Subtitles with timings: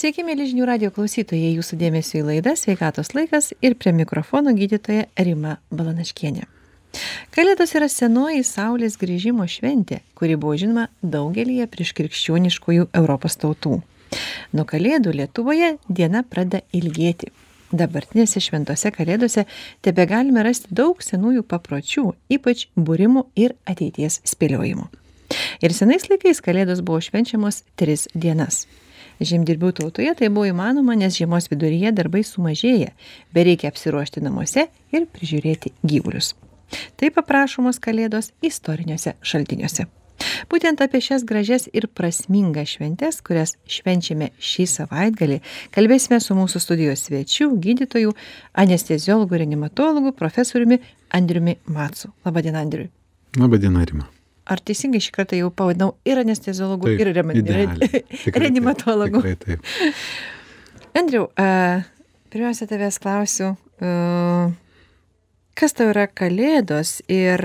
[0.00, 5.02] Sveiki, mėly žinių radio klausytojai, jūsų dėmesio į laidą Sveikatos laikas ir prie mikrofono gydytoja
[5.20, 6.46] Rima Balanaškienė.
[7.36, 13.82] Kalėdos yra senoji Saulės grįžimo šventė, kuri buvo žinoma daugelįje prieš krikščioniškųjų Europos tautų.
[14.56, 17.28] Nuo Kalėdų Lietuvoje diena pradeda ilgėti.
[17.68, 19.44] Dabartinėse šventose Kalėdose
[19.84, 24.88] tebe galime rasti daug senųjų papročių, ypač būrimų ir ateities spėliojimų.
[25.60, 28.64] Ir senais laikais Kalėdos buvo švenčiamos tris dienas
[29.20, 32.92] žemdirbių tautoje tai buvo įmanoma nes žiemos viduryje darbai sumažėja
[33.36, 36.34] bereikia apsiruošti namuose ir prižiūrėti gyvulius.
[37.00, 39.88] Taip aprašomos kalėdos istoriniuose šaltiniuose.
[40.50, 45.40] Būtent apie šias gražias ir prasmingas šventes kurias švenčiame šį savaitgalį
[45.74, 48.14] kalbėsime su mūsų studijos svečiu gydytoju
[48.64, 50.80] anesteziologu reanimatologu profesoriumi
[51.16, 52.90] andriumi macu laba diena andriau
[53.40, 54.10] laba diena rima
[54.50, 57.12] ar teisingai šį kartą jau pavadinau ir anesteziologu ir
[58.42, 59.22] reanimatologu.
[59.22, 59.94] Tikrai taip.
[60.98, 61.84] Andriu, uh,
[62.32, 64.50] pirmiausia, tavęs klausiu, uh,
[65.58, 67.44] kas tau yra kalėdos ir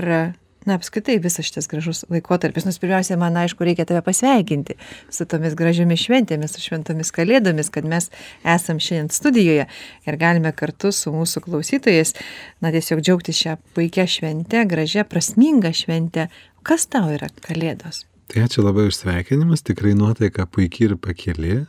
[0.66, 2.66] na apskritai visas šitas gražus laikotarpis.
[2.66, 4.76] Nors pirmiausia man aišku reikia tave pasveikinti
[5.10, 8.10] su tomis gražiomis šventėmis su šventomis kalėdomis kad mes
[8.44, 9.68] esam šiandien studijoje
[10.06, 12.16] ir galime kartu su mūsų klausytojais
[12.60, 16.28] na tiesiog džiaugtis šia puikia švente gražia prasminga švente
[16.66, 18.04] kas tau yra kalėdos?
[18.26, 19.62] Tai ačiū labai už sveikinimus.
[19.62, 21.60] Tikrai nuotaika puiki ir pakili.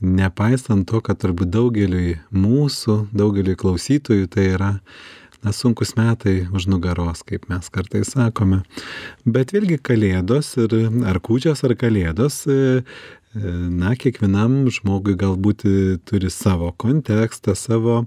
[0.00, 4.70] Nepaisant to kad turbūt daugeliui mūsų daugeliui klausytojų tai yra
[5.44, 8.60] na sunkūs metai už nugaros, kaip mes kartais sakome.
[9.24, 10.74] Bet vėlgi kalėdos ir
[11.08, 15.64] ar kūčios ar kalėdos, e, e, na, kiekvienam žmogui galbūt
[16.08, 18.02] turi savo kontekstą, savo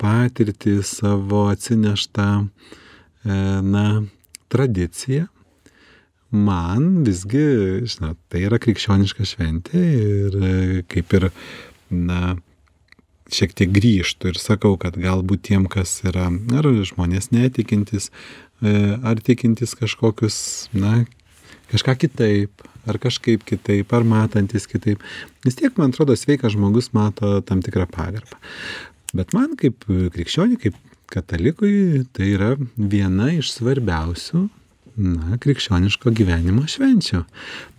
[0.00, 3.40] patirtį, savo atsineštą, e,
[3.74, 3.86] na,
[4.48, 5.28] tradiciją.
[6.28, 7.46] Man visgi,
[7.88, 10.34] žinot, tai yra krikščioniška šventė ir
[10.92, 11.30] kaip ir,
[11.88, 12.36] na,
[13.32, 18.10] šiek tiek grįžtu ir sakau, kad galbūt tiem, kas yra ar žmonės netikintis,
[18.62, 20.38] e, ar tikintis kažkokius,
[20.72, 21.04] na,
[21.72, 25.02] kažką kitaip, ar kažkaip kitaip, ar matantis kitaip.
[25.44, 28.38] Vis tiek, man atrodo, sveikas žmogus mato tam tikrą pagarbą.
[29.16, 30.76] Bet man kaip krikščioniui, kaip
[31.08, 34.48] katalikui, tai yra viena iš svarbiausių,
[34.98, 37.22] na, krikščioniško gyvenimo švenčių.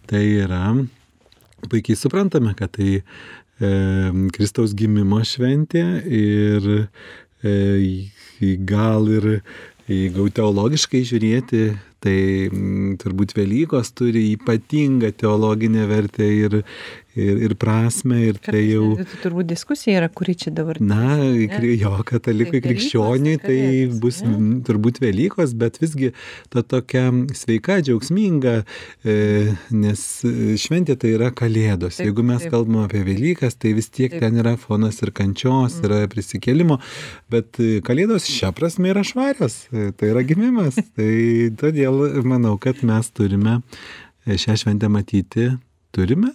[0.10, 0.64] Tai yra,
[1.70, 3.02] puikiai suprantame, kad tai
[3.60, 6.70] Kristaus gimimo šventė ir
[8.70, 9.28] gal ir
[9.90, 11.64] jeigu teologiškai žiūrėti,
[12.00, 12.18] tai
[13.02, 16.62] turbūt Velykos turi ypatingą teologinę vertę ir,
[17.20, 18.94] ir, ir prasme, ir tai jau...
[19.00, 20.80] Tai turbūt diskusija yra, kuri čia dabar.
[20.82, 21.74] Na, ne?
[21.80, 23.60] jo, katalikai, tai krikščioniai, tai
[24.02, 24.62] bus ne?
[24.68, 26.12] turbūt Velykos, bet visgi
[26.54, 28.56] ta tokia sveika, džiaugsminga,
[29.04, 29.18] e,
[29.76, 30.06] nes
[30.64, 32.00] šventė tai yra Kalėdos.
[32.00, 32.54] Taip, Jeigu mes taip.
[32.56, 34.24] kalbame apie Velykas, tai vis tiek taip.
[34.26, 35.88] ten yra fonas ir kančios, mm.
[35.88, 36.80] yra prisikėlimo,
[37.34, 40.80] bet Kalėdos šią prasme yra švarios, tai yra gimimas.
[40.98, 41.14] tai
[41.60, 43.60] todėl manau, kad mes turime
[44.30, 45.52] šią šventę matyti,
[45.96, 46.34] turime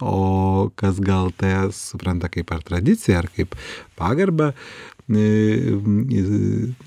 [0.00, 3.54] o kas gal tai supranta kaip ar tradiciją, ar kaip
[3.98, 4.52] pagarbą
[5.08, 5.26] e,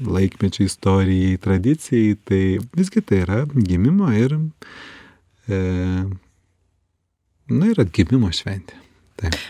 [0.03, 2.41] laikmečio istorijai, tradicijai, tai
[2.75, 4.35] visgi tai yra gimimo ir,
[5.47, 5.61] e,
[7.47, 8.86] na, ir atgimimo šventė.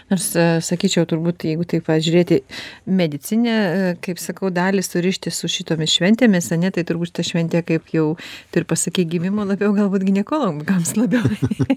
[0.07, 2.39] Nors, e, sakyčiau, turbūt, jeigu taip pažiūrėti,
[2.87, 7.91] medicinė, e, kaip sakau, dalį surišti su šitomis šventėmis, ne, tai turbūt ta šventė, kaip
[7.91, 8.05] jau
[8.53, 11.27] tu ir pasakai, gimimo labiau galbūt gynekologams labiau,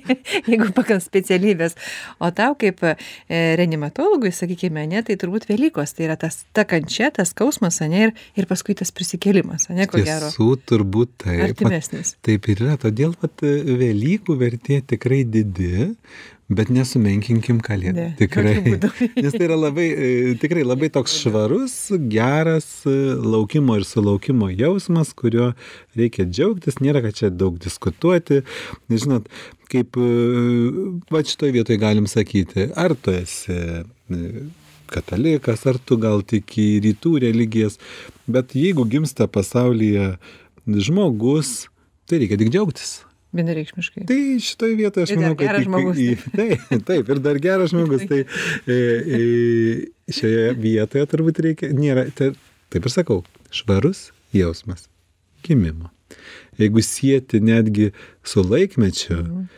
[0.51, 1.75] jeigu pagal specialybės.
[2.23, 2.95] O tau kaip e,
[3.59, 8.17] reanimatologui, sakykime, ne, tai turbūt Velykos, tai yra tas ta kančia, tas skausmas, ne, ir,
[8.39, 10.31] ir paskui tas prisikėlimas, ne, ko gero.
[10.31, 11.47] Tiesų, turbūt taip.
[11.51, 12.15] Artimesnis.
[12.23, 15.91] Taip ir yra, todėl pat Velykų vertė tikrai didi,
[16.51, 17.95] Bet nesumenkinkim kalėdų.
[17.95, 18.57] Ne, tikrai.
[19.23, 20.07] Nes tai yra labai, e,
[20.43, 21.75] tikrai labai toks švarus,
[22.11, 25.53] geras e, laukimo ir sulaukimo jausmas, kurio
[25.99, 28.41] reikia džiaugtis, nėra, kad čia daug diskutuoti.
[28.91, 29.29] Žinot,
[29.71, 30.73] kaip, e,
[31.15, 33.61] va šitoje vietoje galim sakyti, ar tu esi
[34.91, 37.79] katalikas, ar tu gal tik į rytų religijas,
[38.27, 40.17] bet jeigu gimsta pasaulyje
[40.67, 41.69] žmogus,
[42.11, 42.97] tai reikia tik džiaugtis
[43.37, 44.05] Vienareikšmiškai.
[44.09, 45.61] Tai šitoje vietoje aš manau, kad...
[46.03, 48.03] Į, taip, taip, ir dar geras žmogus.
[48.11, 49.21] Tai e, e,
[50.11, 52.33] šioje vietoje turbūt reikia, nėra, tai,
[52.75, 53.21] taip ir sakau,
[53.55, 54.89] švarus jausmas
[55.47, 55.93] gimimo.
[56.59, 57.93] Jeigu sieti netgi
[58.27, 59.49] su laikmečiu, mhm.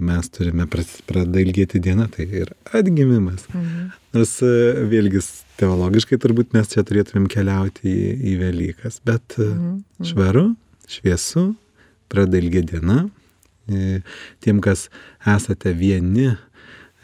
[0.00, 3.42] Mes turime pradeda ilgėti dieną, tai ir atgimimas.
[3.50, 3.88] Mhm.
[4.14, 4.52] Nors e,
[4.86, 5.20] vėlgi
[5.58, 9.72] teologiškai turbūt mes čia turėtumėm keliauti į, į Velykas, bet e, mhm.
[9.98, 10.08] mhm.
[10.12, 10.44] švaru,
[10.94, 11.48] šviesu,
[12.12, 13.04] pradeda ilgi diena.
[13.68, 14.00] E,
[14.44, 14.88] tiem, kas
[15.34, 16.32] esate vieni,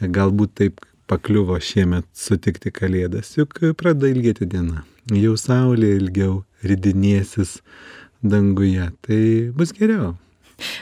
[0.01, 4.85] galbūt taip pakliuvo šiemet sutikti kalėdas, juk pradeda ilgėti diena.
[5.11, 7.59] Jau saulė ilgiau ridinėsis
[8.21, 9.21] danguje, tai
[9.57, 10.13] bus geriau.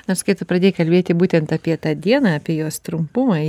[0.10, 3.40] Nors kai tu pradėjai kalbėti būtent apie tą dieną, apie jos trumpumą,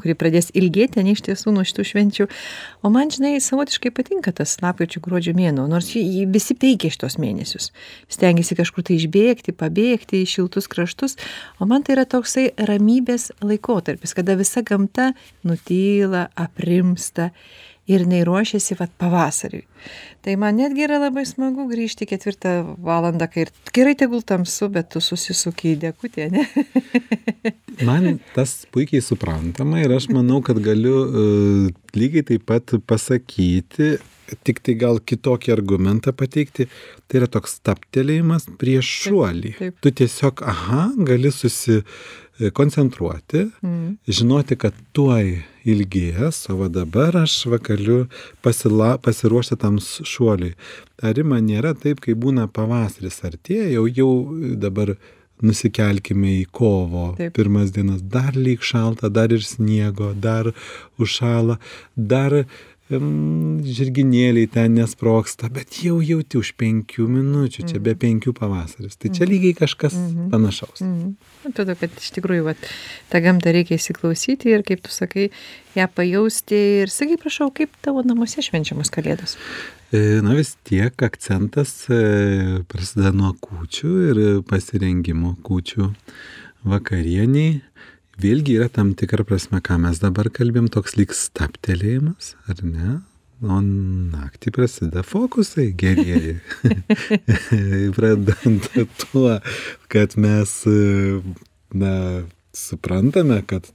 [0.00, 2.28] kuri pradės ilgėti, ne iš tiesų nuo šitų švenčių,
[2.84, 7.70] o man, žinai, savotiškai patinka tas lapkričio gruodžio mėnuo, nors visi peikia šitos mėnesius.
[8.12, 11.18] Stengiasi kažkur tai išbėgti, pabėgti į šiltus kraštus,
[11.58, 15.12] o man tai yra toksai ramybės laikotarpis, kada visa gamta
[15.46, 17.30] nutyla, aprimsta
[17.90, 19.64] ir jinai ruošiasi vat pavasariui.
[20.24, 24.88] Tai man netgi yra labai smagu grįžti ketvirtą valandą, kai ir gerai tegul tamsu, bet
[24.94, 26.46] tu susisuki į dekutę, ne?
[27.88, 33.98] man tas puikiai suprantama ir aš manau, kad galiu uh, lygiai taip pat pasakyti,
[34.46, 36.62] tik tai gal kitokį argumentą pateikti,
[37.08, 39.52] tai yra toks taptelėjimas prieš šuolį.
[39.58, 39.74] Taip, taip.
[39.84, 43.90] Tu tiesiog, aha, gali susikoncentruoti, mm.
[44.20, 45.26] žinoti, kad tuoj
[45.64, 47.98] ilgės, o va dabar aš va galiu
[48.44, 50.54] pasila, pasiruošti tam šuoliui.
[51.04, 54.12] Ar man nėra taip, kai būna pavasaris artėja, jau, jau
[54.60, 54.88] dabar
[55.42, 57.34] nusikelkime į kovo Taip.
[57.36, 60.52] pirmas dienas, dar lyg šalta, dar ir sniego, dar
[61.00, 61.58] užšala,
[61.96, 62.44] dar
[62.92, 68.00] žirginėliai ten nesproksta, bet jau jauti už penkių minučių, čia be mhm.
[68.02, 68.98] penkių pavasaris.
[69.00, 69.30] Tai čia mhm.
[69.32, 70.26] lygiai kažkas mhm.
[70.34, 70.84] panašaus.
[71.48, 72.68] Atrodo, kad iš tikrųjų vat,
[73.12, 75.30] tą gamtą reikia įsiklausyti ir, kaip tu sakai,
[75.78, 76.60] ją pajausti.
[76.84, 79.38] Ir sakai, prašau, kaip tavo namuose švenčiamos kalėdos?
[79.94, 85.88] E, na vis tiek akcentas e, prasideda nuo kūčių ir pasirengimo kūčių
[86.68, 87.62] vakarieniai
[88.20, 93.00] vėlgi yra tam tikra prasme, ką mes dabar kalbėm, toks lyg staptelėjimas, ar ne?
[93.44, 96.38] O naktį prasideda fokusai gerieji.
[97.96, 98.68] Pradant
[99.02, 99.34] tuo,
[99.92, 100.52] kad mes,
[101.74, 101.94] na,
[102.54, 103.68] suprantame, kad,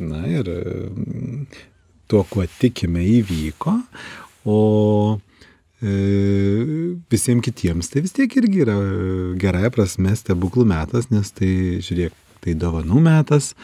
[0.00, 0.48] na, ir
[2.10, 3.76] tuo, kuo tikime, įvyko,
[4.48, 4.58] o
[5.84, 5.92] e,
[7.12, 8.78] visiems kitiems tai vis tiek irgi yra
[9.38, 11.52] gerąją prasme stebuklų metas, nes tai,
[11.84, 13.54] žiūrėk, tai dovanų metas,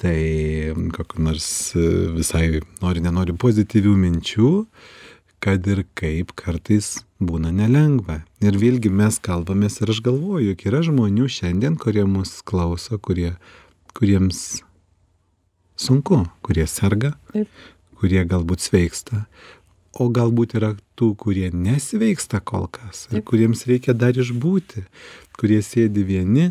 [0.00, 1.86] tai kokiu nors e,
[2.16, 4.52] visai nori, nenori pozityvių minčių,
[5.42, 8.22] kad ir kaip kartais būna nelengva.
[8.44, 13.36] Ir vėlgi mes kalbamės ir aš galvoju, jog yra žmonių šiandien, kurie mus klauso, kurie,
[13.96, 14.62] kuriems
[15.76, 17.48] sunku, kurie serga, Taip.
[18.00, 19.26] kurie galbūt sveiksta,
[19.96, 23.28] o galbūt yra tų, kurie nesveiksta kol kas ir Taip.
[23.30, 24.84] kuriems reikia dar išbūti,
[25.40, 26.50] kurie sėdi vieni,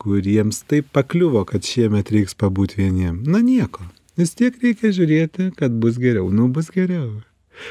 [0.00, 3.20] kuriems taip pakliuvo, kad šiemet reiks pabūti vieniem.
[3.28, 3.84] Na nieko.
[4.18, 6.28] Vis tiek reikia žiūrėti, kad bus geriau.
[6.34, 7.20] Nu, bus geriau.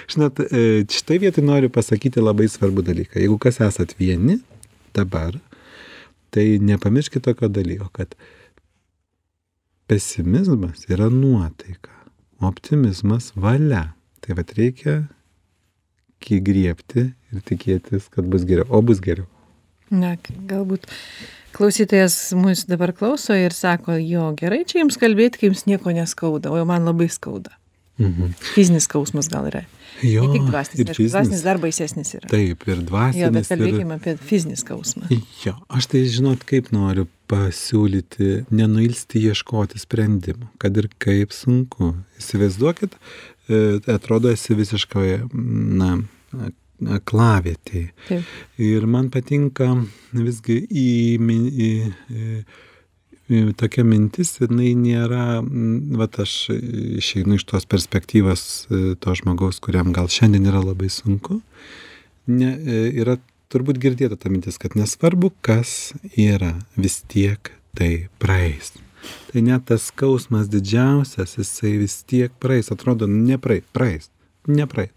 [0.10, 3.20] Žinot, e, štai vietoj noriu pasakyti labai svarbų dalyką.
[3.22, 4.40] Jeigu kas esat vieni
[4.98, 5.38] dabar,
[6.34, 8.14] tai nepamirškite tokio dalyko, kad
[9.90, 11.94] pesimizmas yra nuotaika,
[12.46, 13.90] optimizmas valia.
[14.22, 15.00] Tai vad reikia
[16.30, 18.68] įgriepti ir tikėtis, kad bus geriau.
[18.70, 19.26] O bus geriau.
[19.90, 20.14] Na,
[20.46, 20.86] galbūt
[21.60, 26.54] klausytojas mus dabar klauso ir sako, jo, gerai čia jums kalbėti, kai jums nieko neskauda,
[26.56, 27.56] o man labai skauda.
[28.00, 28.32] Mhm.
[28.56, 29.66] Fizinis skausmas gal yra.
[30.06, 32.30] Jo, ne tik dvasinis, ir fizinis, dvasinis dar baisesnis yra.
[32.32, 33.26] Taip, ir dvasinis.
[33.26, 34.00] Jo, bet kalbėkime ir...
[34.00, 35.10] apie fizinį skausmą.
[35.44, 41.92] Jo, aš tai žinot, kaip noriu pasiūlyti, nenuilsti ieškoti sprendimų, kad ir kaip sunku.
[42.22, 42.96] Įsivaizduokit,
[43.52, 43.62] e,
[43.92, 45.98] atrodo, esi visiškoje, na,
[46.88, 47.90] aklavietėj.
[48.62, 49.72] Ir man patinka
[50.16, 51.72] visgi į, į, į,
[53.30, 55.42] į tokia mintis, jinai nėra,
[56.00, 56.36] va aš
[57.02, 61.42] išeinu iš tos perspektyvos to žmogaus, kuriam gal šiandien yra labai sunku,
[62.30, 62.54] ne,
[62.94, 63.20] yra
[63.50, 68.76] turbūt girdėta ta mintis, kad nesvarbu, kas yra, vis tiek tai praeis.
[69.30, 74.10] Tai net tas skausmas didžiausias, jisai vis tiek praeis, atrodo, nepraeis, praeis
[74.48, 74.92] nepraeis.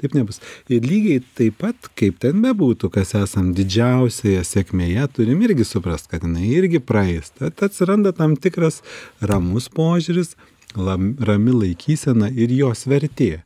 [0.00, 0.40] Taip nebus.
[0.72, 6.26] Ir lygiai taip pat, kaip ten bebūtų, kas esam didžiausioje sėkmėje, turim irgi suprast, kad
[6.26, 7.32] jinai irgi praeis.
[7.36, 8.82] Tad atsiranda tam tikras
[9.20, 10.34] ramus požiūris,
[10.76, 13.42] rami laikysena ir jos vertė.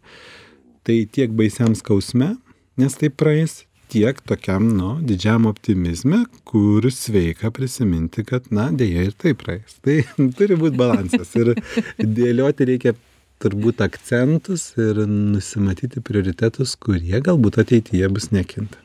[0.87, 2.37] Tai tiek baisiam skausme,
[2.81, 9.17] nes tai praeis, tiek tokiam, nu, didžiam optimizme, kur sveika prisiminti, kad, na, dėja ir
[9.19, 9.79] tai praeis.
[9.85, 10.01] Tai
[10.39, 11.55] turi būti balansas ir
[11.99, 12.95] dėlioti reikia
[13.41, 18.81] turbūt akcentus ir nusimatyti prioritetus, kurie galbūt ateityje bus nekinta.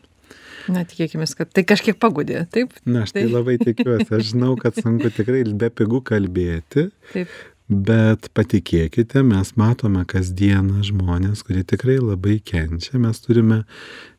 [0.72, 2.74] Na, tikėkime, kad tai kažkiek pagudė, taip?
[2.88, 4.08] Na, aš tai, tai labai tikiuosi.
[4.18, 6.88] Aš žinau, kad sunku tikrai be pigų kalbėti.
[7.12, 7.36] Taip.
[7.66, 13.00] Bet patikėkite, mes matome kasdieną žmonės, kurie tikrai labai kenčia.
[13.02, 13.64] Mes turime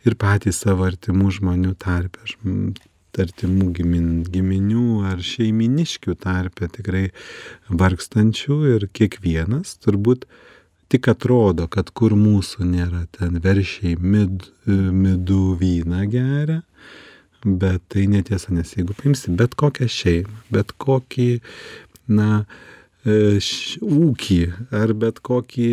[0.06, 2.26] ir patys savo artimų žmonių tarpę.
[3.24, 7.06] Artimų gimin, giminių ar šeiminiškių tarpe tikrai
[7.68, 10.26] vargstančių ir kiekvienas turbūt
[10.92, 16.60] tik atrodo, kad kur mūsų nėra, ten veršiai mid, midų vyną geria,
[17.46, 21.28] bet tai netiesa, nes jeigu paimsi bet kokią šeimą, bet kokį,
[22.10, 22.44] na,
[23.06, 24.40] e, š, ūkį
[24.74, 25.70] ar bet kokį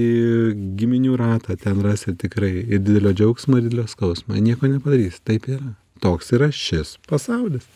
[0.80, 4.38] giminių ratą ten rasi tikrai ir didelio džiaugsmo, ir didelio skausmo.
[4.38, 5.22] Nieko nepadarys.
[5.26, 5.74] Taip yra.
[6.04, 7.68] Toks yra šis pasaulis.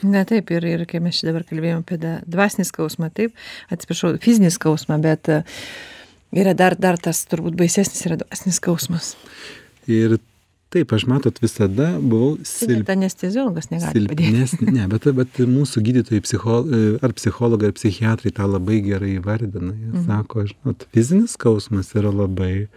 [0.00, 3.34] Na taip, ir, ir kai mes čia dabar kalbėjome apie dvasinį skausmą, taip,
[3.72, 5.42] atsiprašau, fizinį skausmą, bet uh,
[6.32, 9.12] yra dar, dar tas turbūt baisesnis yra dvasinis skausmas.
[9.90, 10.16] Ir
[10.70, 12.88] taip, aš matot, visada buvau silp...
[12.94, 14.70] Anesteziologas negali padėti.
[14.70, 16.60] Ne, bet, bet mūsų gydytojai psicho,
[17.02, 19.74] ar psichologai, ar psichiatrai tą labai gerai įvardina.
[19.74, 20.04] Jie mhm.
[20.06, 22.68] sako, žinot, fizinis skausmas yra labai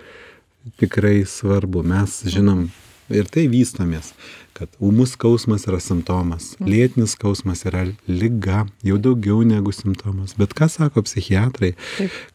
[0.81, 1.85] tikrai svarbu.
[1.93, 2.67] Mes žinom
[3.13, 4.13] ir tai vystomės
[4.57, 6.69] kad ūmus skausmas yra simptomas, mm.
[6.69, 10.35] lėtinis skausmas yra lyga, jau daugiau negu simptomas.
[10.39, 11.73] Bet ką sako psichiatrai,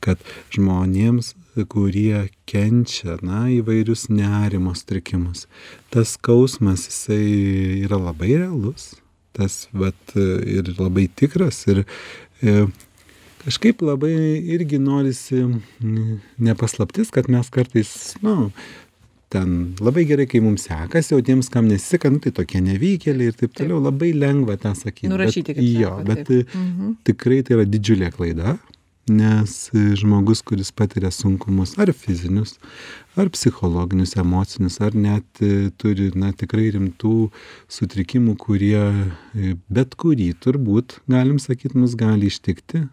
[0.05, 0.23] kad
[0.55, 1.35] žmonėms,
[1.71, 5.47] kurie kenčia, na, įvairius nerimo strikimus,
[5.95, 7.23] tas skausmas jisai
[7.87, 8.93] yra labai realus,
[9.39, 11.85] tas, bet ir labai tikras ir
[12.43, 12.67] e,
[13.45, 14.13] kažkaip labai
[14.55, 15.45] irgi norisi
[16.39, 17.93] nepaslaptis, kad mes kartais,
[18.25, 18.51] nu,
[19.33, 23.37] ten labai gerai, kai mums sekasi, o tiems, kam nesiseka, nu, tai tokie nevykėliai ir
[23.39, 25.11] taip toliau, labai lengva tą sakyti.
[25.13, 26.99] Nurašyti, bet, jo, bet mhm.
[27.09, 28.57] tikrai tai yra didžiulė klaida,
[29.09, 29.55] nes
[30.01, 32.57] žmogus, kuris patiria sunkumus ar fizinius,
[33.17, 37.31] ar psichologinius, emocinius, ar net e, turi, na, tikrai rimtų
[37.73, 42.85] sutrikimų, kurie e, bet kurį turbūt, galim sakyti, mus gali ištikti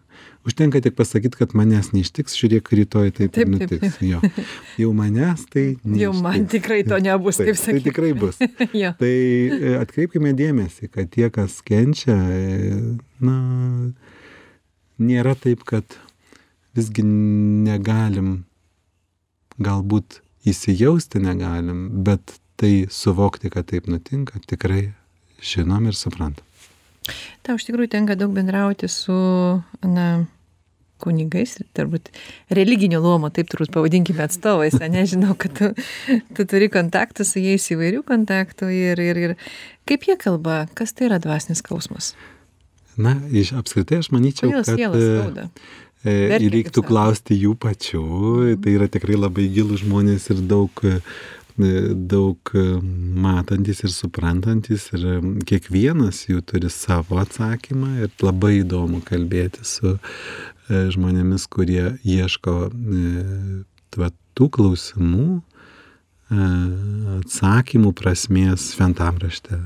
[0.46, 3.96] Užtenka tik pasakyti, kad manęs neištiks, žiūrėk, rytoj taip, taip nutiks.
[4.06, 4.20] Jo.
[4.78, 5.64] Jau manęs tai...
[5.82, 6.02] Neištiks.
[6.04, 7.82] Jau man tikrai to nebus, taip, taip sakyti.
[7.82, 8.38] Tai tikrai bus.
[9.00, 12.78] tai e, atkreipkime dėmesį, kad tie, kas kenčia, e,
[13.26, 13.38] na,
[15.02, 15.98] nėra taip, kad
[16.78, 18.44] visgi negalim,
[19.58, 24.92] galbūt įsijausti negalim, bet tai suvokti, kad taip nutinka, tikrai
[25.42, 26.44] žinom ir suprantam.
[27.46, 29.14] Tau iš tikrųjų tenka daug bendrauti su,
[29.82, 30.06] na,
[31.02, 32.10] kunigais, turbūt
[32.56, 35.72] religinio luomo, taip turbūt pavadinkime atstovais, nežinau, kad tu,
[36.36, 39.34] tu turi kontaktų su jais įvairių kontaktų ir, ir, ir
[39.88, 42.14] kaip jie kalba, kas tai yra dvasinis skausmas?
[42.96, 45.02] Na, iš apskritai aš manyčiau, Kodėl kad...
[45.04, 45.48] Skauda?
[46.06, 48.60] E, Verkia, reiktų klausti jų pačių, mhm.
[48.64, 50.86] tai yra tikrai labai gilų žmonės ir daug
[51.56, 52.64] daug e,
[53.16, 55.14] matantis ir suprantantis ir e,
[55.48, 59.98] kiekvienas jų turi savo atsakymą ir labai įdomu kalbėti su e,
[60.68, 62.56] žmonėmis, kurie ieško
[64.00, 65.28] va, tų klausimų,
[67.20, 69.60] atsakymų prasmės šventam rašte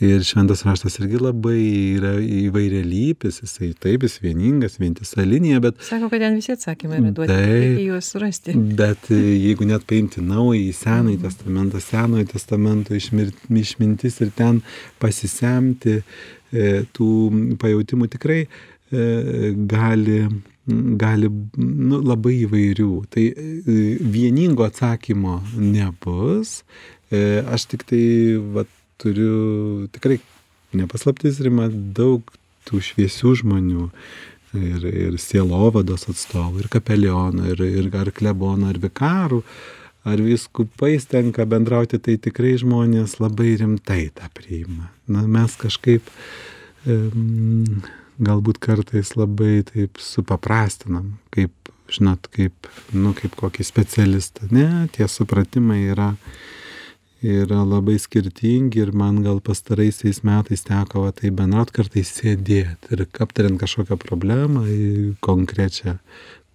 [0.00, 1.58] ir šventas raštas irgi labai
[1.98, 5.80] yra įvairialypis, jisai taip, jis vieningas, vientisa linija, bet...
[5.84, 8.56] Sako, kad ten visi atsakymai yra duoti, reikia juos surasti.
[8.56, 11.24] Bet e, jeigu net paimti naująjį, senąjį mm.
[11.26, 14.62] testamentą, senojo testamento išmintis ir ten
[15.02, 16.04] pasisemti e,
[16.96, 17.10] tų
[17.60, 18.50] pajūtimų tikrai e,
[18.90, 20.22] gali
[20.98, 22.90] gali nu, labai įvairių.
[23.12, 23.78] Tai e,
[24.14, 26.60] vieningo atsakymo nebus.
[27.10, 28.02] E, aš tik tai,
[28.54, 28.70] vat,
[29.00, 30.20] turiu tikrai
[30.76, 32.26] nepaslaptis rima daug
[32.68, 33.86] tų šviesių žmonių
[34.60, 39.40] ir, ir sielovados atstovų, ir kapelionų, ir, ir ar klebonų, ar vikarų,
[40.10, 44.92] ar viskupais tenka bendrauti, tai tikrai žmonės labai rimtai tą priima.
[45.10, 46.12] Na, mes kažkaip
[46.84, 47.80] um,
[48.20, 51.52] galbūt kartais labai taip supaprastinam, kaip,
[51.90, 54.50] žinot, kaip, nu, kaip kokį specialistą.
[54.54, 56.14] Ne, tie supratimai yra
[57.20, 63.04] yra labai skirtingi ir man gal pastaraisiais metais teko va taip bendraut kartais sėdėt ir
[63.04, 64.64] aptariant kažkokią problemą
[65.20, 65.98] konkrečią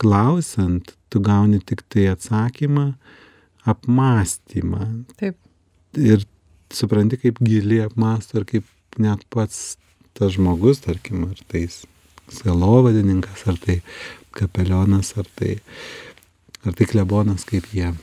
[0.02, 2.88] klausiant tu gauni tiktai atsakymą
[3.70, 4.88] apmąstymą
[5.22, 5.38] taip
[6.02, 6.26] ir
[6.74, 8.66] supranti kaip giliai apmąsto ir kaip
[8.98, 9.78] net pats
[10.18, 11.68] tas žmogus tarkim ar tai
[12.32, 13.82] sielovadininkas ar tai
[14.36, 15.60] kapelionas ar tai
[16.66, 17.94] ar tai klebonas kaip jie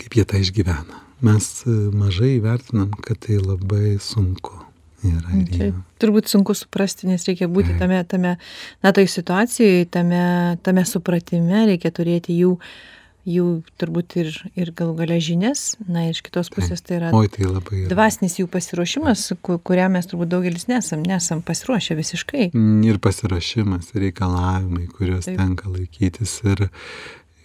[0.00, 4.56] kaip jie tą išgyvena mes e, mažai įvertinam, kad tai labai sunku.
[5.00, 5.70] Yra, Čia
[6.02, 8.34] turbūt sunku suprasti, nes reikia būti tame, tame,
[8.84, 10.24] na, toj situacijoje, tame,
[10.60, 12.50] tame supratime, reikia turėti jų,
[13.28, 13.46] jų
[13.80, 17.82] turbūt ir, ir gal galia žinias, na, iš kitos pusės tai yra, Oi, tai labai
[17.82, 17.90] yra.
[17.92, 22.50] dvasinis jų pasiruošimas, kuriam mes turbūt daugelis nesam, nesam pasiruošę visiškai.
[22.88, 26.38] Ir pasiruošimas, reikalavimai, kuriuos tenka laikytis.
[26.48, 26.68] Ir,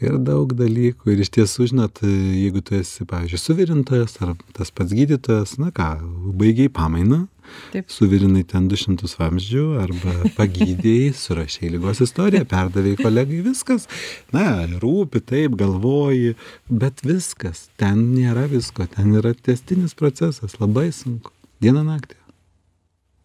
[0.03, 1.12] ir daug dalykų.
[1.13, 5.96] Ir iš tiesų, žinot, jeigu tu esi, pavyzdžiui, suvirintojas ar tas pats gydytojas, na ką,
[6.39, 7.25] baigiai pamainą,
[7.73, 7.89] Taip.
[7.91, 13.89] suvirinai ten 200 vamzdžių arba pagydėjai, surašiai lygos istoriją, perdavėjai kolegai, viskas.
[14.35, 16.35] Na, rūpi, taip, galvoji,
[16.69, 17.67] bet viskas.
[17.81, 21.33] Ten nėra visko, ten yra testinis procesas, labai sunku.
[21.63, 22.19] Dieną naktį.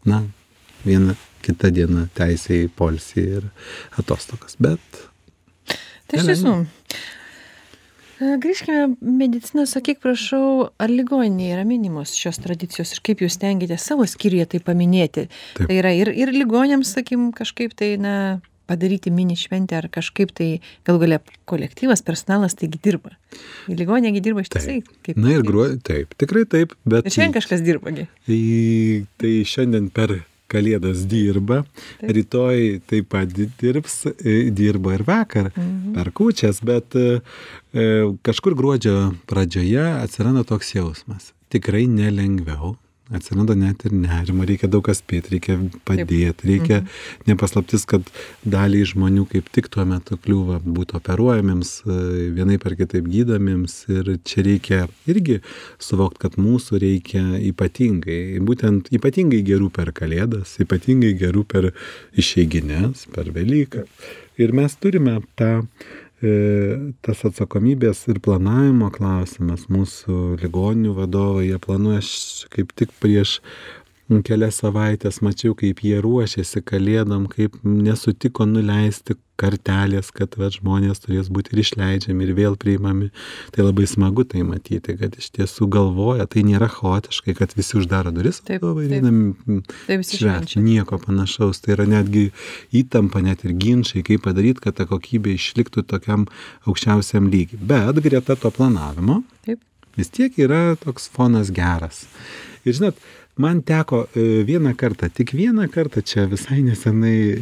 [0.09, 0.23] Na,
[0.87, 3.49] viena kita diena teisė į polsį ir
[4.01, 4.81] atostogas, bet
[6.11, 6.53] Tai iš tiesų.
[8.21, 13.79] E, Grįžkime mediciną, sakyk, prašau, ar ligoninėje yra minimos šios tradicijos ir kaip jūs tengiate
[13.81, 15.27] savo skyriuje tai paminėti?
[15.57, 18.15] Tai yra ir, ir ligonėms, sakykim, kažkaip tai, na,
[18.71, 20.51] padaryti mini šventę ar kažkaip tai,
[20.87, 21.19] gal galia
[21.51, 23.17] kolektyvas, personalas taigi dirba.
[23.73, 24.77] Į ligonėgi dirba iš tiesai.
[25.03, 25.17] taip.
[25.19, 27.09] Na ir gruodį, taip, tikrai taip, bet...
[27.11, 28.05] Šiandien kažkas dirbagi.
[28.31, 30.21] į- Tai šiandien per
[30.51, 31.61] Kalėdas dirba,
[32.01, 32.11] Taip.
[32.17, 35.95] rytoj taip pat di- dirbs, e, dirbo ir vakar Mhm.
[35.95, 37.21] per kučias, bet e,
[37.73, 37.85] e,
[38.27, 41.33] kažkur gruodžio pradžioje atsiranda toks jausmas.
[41.51, 42.77] Tikrai nelengviau.
[43.11, 45.57] Atsiranda net ir nerimo, reikia daug kas spėti, reikia
[45.89, 46.77] padėti, reikia
[47.27, 48.07] nepaslaptis, kad
[48.47, 51.97] daliai žmonių kaip tik tuo metu kliūva būti operuojamiems, e,
[52.37, 55.41] vienaip ar kitaip gydomiems ir čia reikia irgi
[55.83, 61.73] suvokti, kad mūsų reikia ypatingai, būtent ypatingai gerų per kalėdas, ypatingai gerų per
[62.15, 63.89] išeiginės, per Velyką.
[64.41, 65.67] Ir mes turime tą
[66.21, 73.39] tas atsakomybės ir planavimo klausimas mūsų ligoninių vadovai, jie planuoja š- kaip tik prieš
[74.27, 81.31] kelias savaitės mačiau, kaip jie ruošėsi kalėdom, kaip nesutiko nuleisti kartelės, kad va, žmonės turės
[81.33, 83.11] būti ir išleidžiami, ir vėl priimami.
[83.55, 88.13] Tai labai smagu tai matyti, kad iš tiesų galvoja, tai nėra chaotiškai, kad visi uždaro
[88.15, 88.65] duris, Taip,
[89.87, 90.61] Tai visi švęsti.
[90.65, 91.63] Nieko panašaus.
[91.65, 92.29] Tai yra netgi
[92.77, 96.27] įtampa, net ir ginčiai, kaip padaryti, kad ta kokybė išliktų tokiam
[96.69, 97.61] aukščiausiam lygiui.
[97.71, 99.63] Bet greta to planavimo Taip.
[99.99, 102.05] vis tiek yra toks fonas geras.
[102.67, 102.99] Ir žinot,
[103.37, 107.37] man teko e, vieną kartą, tik vieną kartą čia visai nesenai e,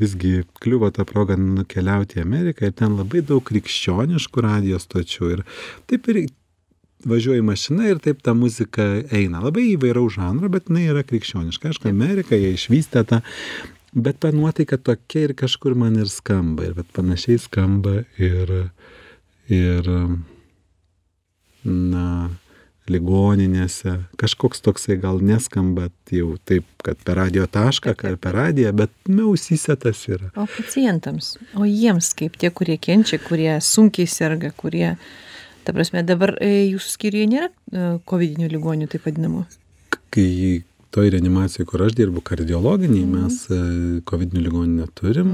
[0.00, 5.32] visgi kliuvo tą progą nukeliauti į Ameriką ir ten labai daug krikščioniškų radijos stočių.
[5.36, 5.44] Ir
[5.90, 6.24] taip ir
[7.08, 9.42] važiuoji mašina ir taip ta muzika eina.
[9.42, 11.72] Labai įvairaus žanro, bet jinai yra krikščioniška.
[11.72, 13.22] Aišku, Amerika, jie išvystė tą.
[13.92, 16.70] Bet ta nuotaika tokia ir kažkur man ir skamba.
[16.70, 18.54] Ir bet panašiai skamba ir,
[19.52, 19.90] ir
[21.64, 22.06] na,
[22.90, 23.96] ligoninėse.
[24.20, 29.76] Kažkoks toksai gal neskamba jau taip, kad per radio tašką, ar per radiją, bet meusyse
[29.80, 30.32] tas yra.
[30.34, 34.96] O pacientams, o jiems kaip tie, kurie kenčia, kurie sunkiai serga, kurie,
[35.66, 39.46] ta prasme, dabar e, jūsų skyriuje nėra e, COVID-19 ligonių, taip vadinamų.
[40.12, 40.28] Kai
[40.92, 43.62] toj reanimacijai, kur aš dirbu, kardiologiniai, mes e,
[44.08, 45.32] COVID ligonių neturim.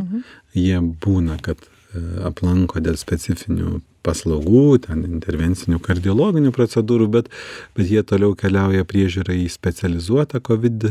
[0.56, 1.64] Jie būna, kad
[2.28, 7.30] aplanko dėl specifinių paslaugų, ten intervencinių kardiologinių procedūrų, bet,
[7.76, 10.90] bet jie toliau keliauja priežiūrą į specializuotą COVID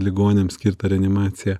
[0.00, 1.58] ligonėms skirtą reanimaciją.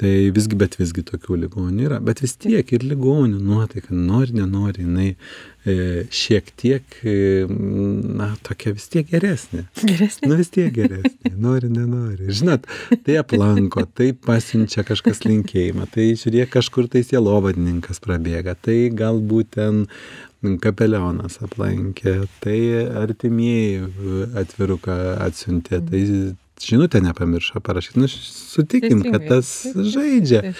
[0.00, 1.98] Tai visgi, bet visgi tokių ligonių yra.
[2.00, 5.74] Bet vis tiek ir ligonių nuotaika, nori, nenori, jinai e,
[6.08, 9.66] šiek tiek, e, na, tokia vis tiek geresnė.
[9.82, 10.30] Geresnė.
[10.30, 12.30] Nu vis tiek geresnė, nori, nenori.
[12.32, 12.64] Žinot,
[13.04, 19.84] tai aplanko, tai pasiunčia kažkas linkėjimą, tai žiūrėk, kažkur tai sielovadininkas prabėga, tai galbūt ten
[20.64, 22.60] kapelionas aplankė, tai
[23.04, 23.90] artimieji
[24.40, 26.06] atviruką atsiuntė, tai
[26.66, 28.00] žinutę nepamiršo parašyti.
[28.00, 30.52] Nu, sutikim, kad tas žaidžia.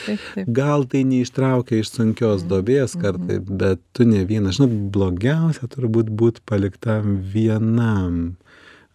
[0.46, 4.58] Gal tai neištraukia iš sunkios duobės kartai, bet tu ne vienas.
[4.58, 8.20] Žinot, blogiausia turbūt būti paliktam vienam,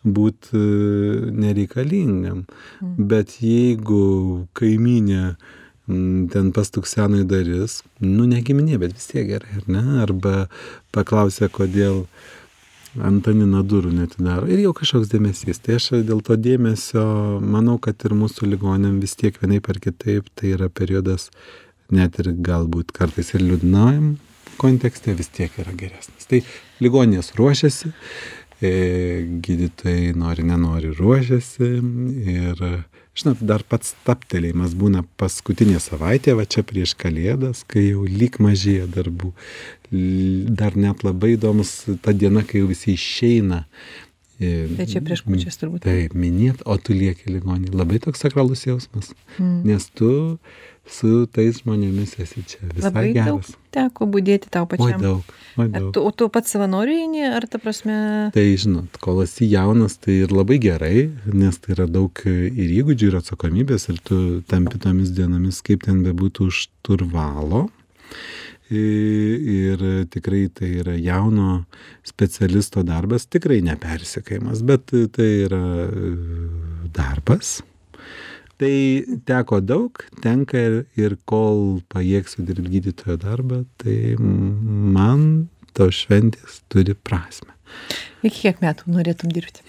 [0.06, 0.62] būti
[1.34, 2.46] nereikalingam.
[2.98, 5.36] Bet jeigu kaiminė
[5.88, 9.86] mm, ten pastukseno į daris, nu ne giminė, bet vis tiek gerai, ar ne?
[10.06, 10.48] Arba
[10.96, 12.06] paklausė, kodėl
[13.03, 14.47] Antanina durų netidaro.
[14.47, 15.60] Ir jau kažkoks dėmesys.
[15.63, 17.05] Tai aš dėl to dėmesio
[17.43, 21.29] manau, kad ir mūsų ligonėm vis tiek vienaip ar kitaip tai yra periodas,
[21.91, 24.15] net ir galbūt kartais ir liūdnajam
[24.58, 26.27] kontekste vis tiek yra geresnis.
[26.29, 26.41] Tai
[26.84, 27.91] ligonės ruošiasi,
[28.62, 28.71] e,
[29.43, 31.71] gydytojai nori, nenori ruošiasi
[32.36, 32.63] ir
[33.15, 38.89] žinot, dar pats taptelėjimas būna paskutinė savaitė, va čia prieš kalėdas, kai jau lyg mažėja
[38.91, 39.31] darbų.
[39.91, 43.65] Dar net labai įdomus ta diena, kai jau visi išeina.
[44.36, 45.86] E, Tai čia prieš kūčias turbūt.
[45.86, 47.69] Taip, minėt, o tu lieki ligonį.
[47.71, 49.13] Labai toks sakralus jausmas.
[49.39, 49.62] Mm.
[49.63, 50.10] Nes tu
[50.86, 53.54] su tais žmonėmis esi čia visai Labai daug geras.
[53.74, 55.00] teko būdėti tau pačiam.
[55.02, 55.93] daug, oi Ar daug.
[55.95, 57.95] tu, o tu pats savanoriu eini, ar ta prasme...
[58.36, 63.08] Tai žinot, kol esi jaunas, tai ir labai gerai, nes tai yra daug ir įgūdžių,
[63.13, 64.19] ir atsakomybės, ir tu
[64.52, 67.69] tampi tomis dienomis, kaip ten bebūtų už turvalo.
[67.71, 67.85] I-
[68.73, 71.65] Ir tikrai tai yra jauno
[72.06, 76.12] specialisto darbas, tikrai nepersikaimas, bet tai yra e,
[76.95, 77.60] darbas.
[78.58, 78.75] Tai
[79.28, 86.95] teko daug, tenka ir, ir kol pajėgsiu dirbti gydytojo darbą, tai man tos šventės turi
[86.95, 87.51] prasme.
[88.23, 89.62] Iki kiek metų norėtum dirbti?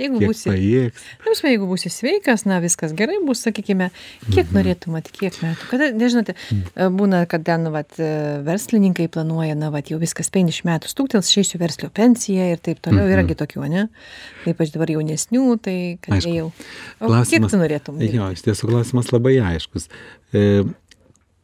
[0.00, 1.04] Jeigu būsi, pajėgs.
[1.22, 3.88] Prasme, jeigu būsi sveikas, na viskas gerai bus, sakykime,
[4.28, 4.54] kiek mhm.
[4.58, 5.68] norėtum, at, kiek metų.
[5.70, 6.98] Kada, nežinote, mhm.
[6.98, 8.10] būna, kad ten vat, e,
[8.46, 13.06] verslininkai planuoja, na, vat, jau viskas 50 metų stūktels, išeisiu verslio pensiją ir taip toliau,
[13.06, 13.16] mhm.
[13.16, 13.86] yragi tokių, ne?
[14.46, 16.36] Ypač dabar jaunesnių, tai kad Aišku.
[16.36, 16.48] jau.
[17.00, 18.00] O klausimas, kiek tu norėtum?
[18.04, 19.90] Jo, iš tiesų klausimas labai aiškus.
[20.36, 20.64] E,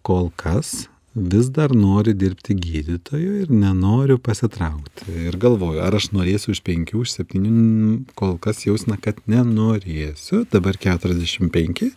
[0.07, 5.11] kol kas vis dar noriu dirbti gydytoju ir nenoriu pasitraukti.
[5.29, 10.79] Ir galvoju, ar aš norėsiu už 5, už 7, kol kas jausna, kad nenorėsiu, dabar
[10.81, 11.93] 45.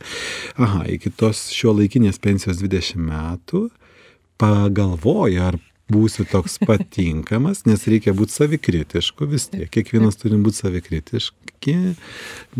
[0.60, 3.70] Aha, iki tos šio laikinės pensijos 20 metų
[4.42, 5.60] pagalvoju, ar
[5.92, 9.70] būsiu toks patinkamas, nes reikia būti savikritišku vis tiek.
[9.72, 11.76] Kiekvienas turim būti savikritiški,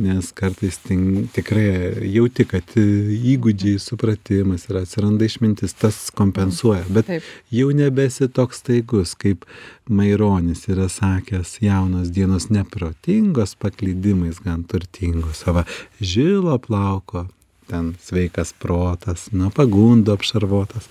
[0.02, 1.66] nes kartais tin, tikrai
[2.12, 6.86] jauti, kad įgūdžiai, supratimas ir atsiranda išmintis, tas kompensuoja.
[6.94, 7.30] Bet Taip.
[7.54, 9.48] jau nebesi toks taigus, kaip
[9.90, 15.66] Maironis yra sakęs, jaunos dienos neprotingos, paklydimais gan turtingos, savo
[16.02, 17.28] žilo plauko,
[17.70, 20.90] ten sveikas protas, nuo pagundo apšarvotas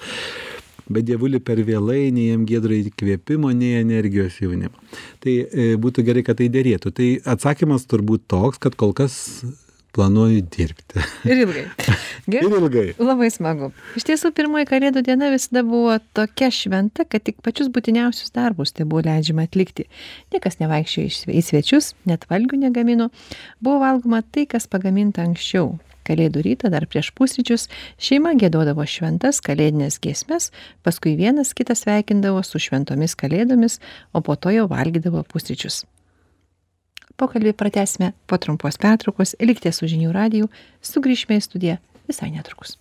[0.89, 4.75] bet dievuli per vėlai, nei jam giedro įkvėpimo, nei energijos jaunimo.
[5.25, 6.95] Tai e, būtų gerai, kad tai dėrėtų.
[6.95, 9.17] Tai atsakymas turbūt toks, kad kol kas
[9.95, 11.03] planuoju dirbti.
[11.29, 11.65] Ir ilgai.
[12.33, 12.49] Gerai.
[12.49, 12.85] Ir ilgai.
[12.99, 13.71] Labai smagu.
[13.99, 18.89] Iš tiesų, pirmoji kalėdų diena visada buvo tokia šventa, kad tik pačius būtiniausius darbus tai
[18.91, 19.87] buvo leidžiama atlikti.
[20.35, 23.11] Niekas nevaikščiojo į svečius, net valgių negamino.
[23.63, 27.67] Buvo valgoma tai, kas pagaminta anksčiau kalėdų rytą dar prieš pusryčius
[27.99, 30.51] šeima giedodavo šventas kalėdines giesmes
[30.87, 33.81] paskui vienas kitą sveikindavo su šventomis kalėdomis
[34.13, 35.83] o po to jau valgydavo pusryčius.
[37.17, 40.49] Pokalbį pratęsime po trumpos pertraukos likite su žinių radiju
[40.83, 41.77] sugrįšime į studiją
[42.09, 42.75] visai netrukus.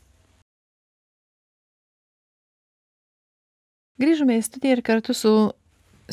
[4.01, 5.33] Grįžome į studiją ir kartu su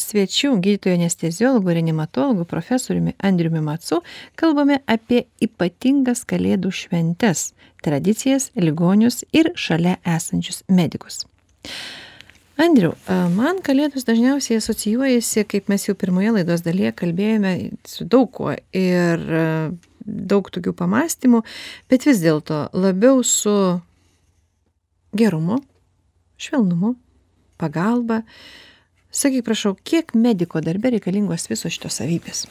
[0.01, 4.01] svečiu gydytoju anesteziologu reanimatologu profesoriumi andriumi macu
[4.41, 7.51] kalbame apie ypatingas kalėdų šventes
[7.85, 11.25] tradicijas ligonius ir šalia esančius medikus.
[12.61, 12.93] Andriau
[13.33, 17.53] man kalėdos dažniausiai asocijuojasi kaip mes jau pirmoje laidos dalyje kalbėjome
[17.89, 19.23] su daug kuo ir
[20.05, 21.41] daug tokių pamąstymų
[21.89, 23.55] bet vis dėlto labiau su
[25.17, 25.61] gerumu
[26.41, 26.95] švelnumu
[27.61, 28.23] pagalba
[29.15, 32.47] sakyk prašau kiek mediko darbe reikalingos visos šitos savybės?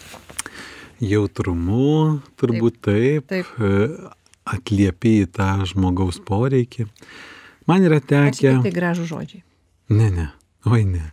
[0.99, 3.51] Jautrumu turbūt taip, taip.
[3.55, 4.15] taip.
[4.49, 6.87] atliepi į tą žmogaus poreikį.
[7.69, 9.43] Man yra tekę tai gražų žodžiai.
[9.93, 10.27] Ne ne.
[10.67, 11.11] Oi ne.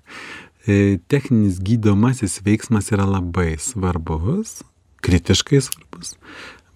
[0.66, 4.64] E, techninis gydomasis veiksmas yra labai svarbus
[5.06, 6.16] kritiškai svarbus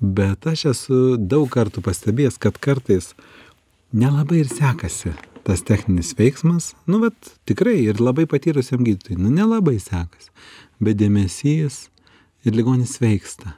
[0.00, 3.12] bet aš esu daug kartų pastebėjęs kad kartais
[3.92, 5.12] nelabai ir sekasi
[5.50, 10.30] tas techninis veiksmas, nu, vat, tikrai ir labai patyrusiam gydytojui, nu, nelabai sekasi,
[10.78, 11.88] bet dėmesys
[12.46, 13.56] ir ligonis sveiksta.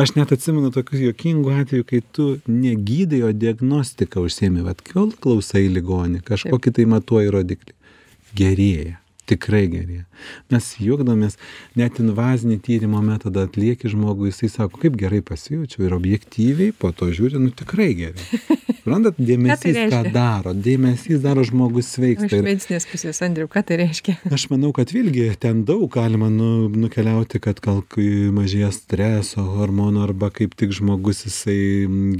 [0.00, 5.68] Aš net atsimenu tokius jokingų atvejų, kai tu negydai, o diagnostiką užsiemi, vad, kol klausai
[5.68, 7.80] ligonį, kažkokį tai matuoji rodiklį.
[8.34, 8.98] Gerėja
[9.30, 10.04] tikrai gerėja
[10.52, 11.38] mes juokdavomės
[11.80, 17.08] net invazinį tyrimo metodą atlieki žmogui jisai sako kaip gerai pasijaučiau ir objektyviai po to
[17.14, 18.42] žiūri nu tikrai gerai
[18.84, 20.52] suprantat tai dėmesys ką daro?
[20.54, 24.16] Dėmesys daro žmogų sveiksta iš medicininės pusės andriau ką tai reiškia?
[24.34, 30.04] Aš manau kad vėlgi ten daug galima nu nukeliauti kad gal kai mažėja streso hormonų
[30.04, 31.56] arba kaip tik žmogus jisai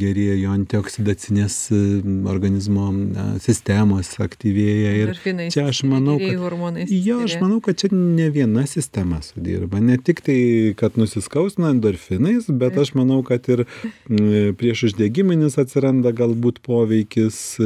[0.01, 1.59] gerėja jo antioksidacinės
[2.31, 2.89] organizmo
[3.45, 5.15] sistemos aktyvėja ir
[5.53, 9.83] čia aš manau kad jo aš manau kad čia ne viena sistema sudirba.
[9.85, 10.39] Ne tik tai
[10.79, 13.67] kad nusiskausmina endorfinais bet aš manau kad ir
[14.09, 17.59] priešuždegiminis atsiranda galbūt poveikis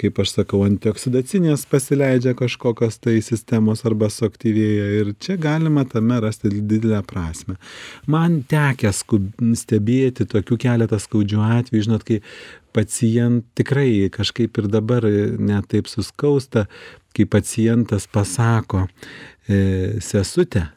[0.00, 6.50] kaip aš sakau antioksidacinės pasileidžia kažkokios tai sistemos arba suaktyvėja ir čia galima tame rasti
[6.50, 7.54] didelę prasmę
[8.06, 8.42] man
[8.92, 12.20] skub stebėti tokių keletą skaudžių atvejų žinot kai
[12.74, 15.06] pacient tikrai kažkaip ir dabar
[15.38, 16.66] net taip suskausta
[17.18, 18.86] kai pacientas pasako
[19.48, 20.68] e, sesute,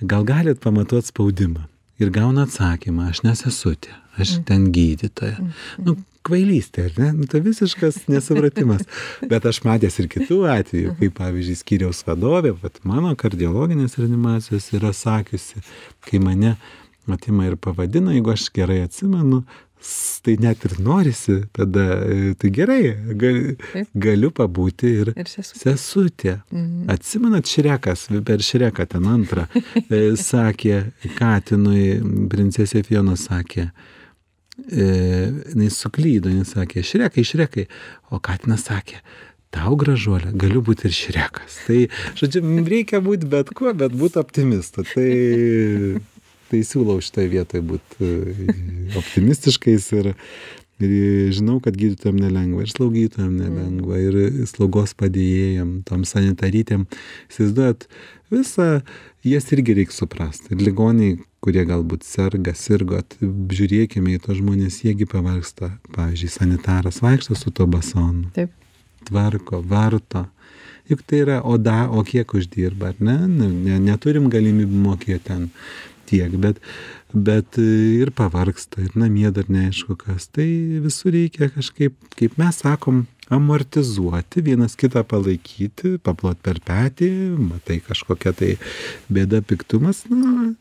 [0.00, 1.64] gal galit pamatuot spaudimą
[1.98, 4.44] ir gauna atsakymą, aš nesesutė, aš mm.
[4.50, 5.38] ten gydytoja.
[5.40, 5.54] Mm.
[5.86, 5.96] Nu,
[6.28, 7.10] kvailystė, ar ne?
[7.18, 8.86] Nu, tai visiškas nesupratimas.
[9.30, 14.92] Bet aš matęs ir kitų atvejų, kaip pavyzdžiui, skyriaus vadovė, bet mano kardiologinės reanimacijos yra
[14.96, 15.64] sakiusi,
[16.06, 16.56] kai mane
[17.08, 19.42] atima ir pavadina, jeigu aš gerai atsimenu,
[20.24, 22.82] tai net ir norisi tada, e, tai gerai,
[23.20, 23.38] gal,
[23.94, 25.60] galiu pabūti ir, ir sesutė.
[25.62, 26.34] sesutė.
[26.50, 26.88] Mhm.
[26.92, 29.46] Atsimenat, Šrekas, per Šreką ten antrą,
[29.86, 30.80] e, sakė,
[31.18, 32.00] Katinui,
[32.32, 33.70] princesė Fiona sakė,
[34.66, 37.66] jinai suklydo, jinai sakė, šrekai, šrekai,
[38.10, 39.00] o Katinas sakė,
[39.54, 41.62] tau gražuolė, galiu būti ir šrekas.
[41.66, 41.80] Tai,
[42.18, 44.84] žodžiu, reikia būti bet kuo, bet būti optimistu.
[44.90, 45.08] Tai,
[46.50, 48.56] tai siūlau šitoje vietoje būti e,
[48.98, 50.12] optimistiškais ir,
[50.82, 56.86] ir žinau, kad gydytojams nelengva, ir slaugytojams nelengva, ir slaugos padėjėjams, tom sanitarytėm.
[57.30, 57.88] Įsivaizduojat,
[58.34, 58.68] visą
[59.26, 60.52] jas irgi reikia suprasti.
[60.54, 65.74] Ir ligoniai, kurie galbūt serga, sirgot, žiūrėkime į tos žmonės, jiegi pavargsta.
[65.94, 68.30] Pavyzdžiui, sanitaras vaikšto su to basonu.
[68.36, 68.54] Taip.
[69.08, 70.26] Tvarko, varto.
[70.88, 73.18] Juk tai yra oda, o kiek uždirba, ar ne?
[73.28, 75.48] Nu, ne neturim galimybių mokėti ten
[76.08, 76.62] tiek, bet,
[77.12, 80.28] bet ir pavargsta, ir namie dar neaišku kas.
[80.34, 80.48] Tai
[80.84, 87.10] visur reikia kažkaip, kaip mes sakom, amortizuoti, vienas kitą palaikyti, paplot per petį,
[87.50, 88.54] matai kažkokia tai
[89.12, 90.54] bėda piktumas, na,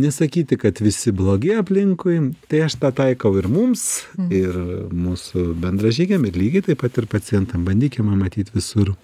[0.00, 4.30] nesakyti, kad visi blogi aplinkui, tai aš tą taikau ir mums, mhm.
[4.32, 4.58] ir
[4.94, 7.64] mūsų bendražygiam, ir lygiai taip pat ir pacientam.
[7.68, 8.94] Bandykime matyti visur.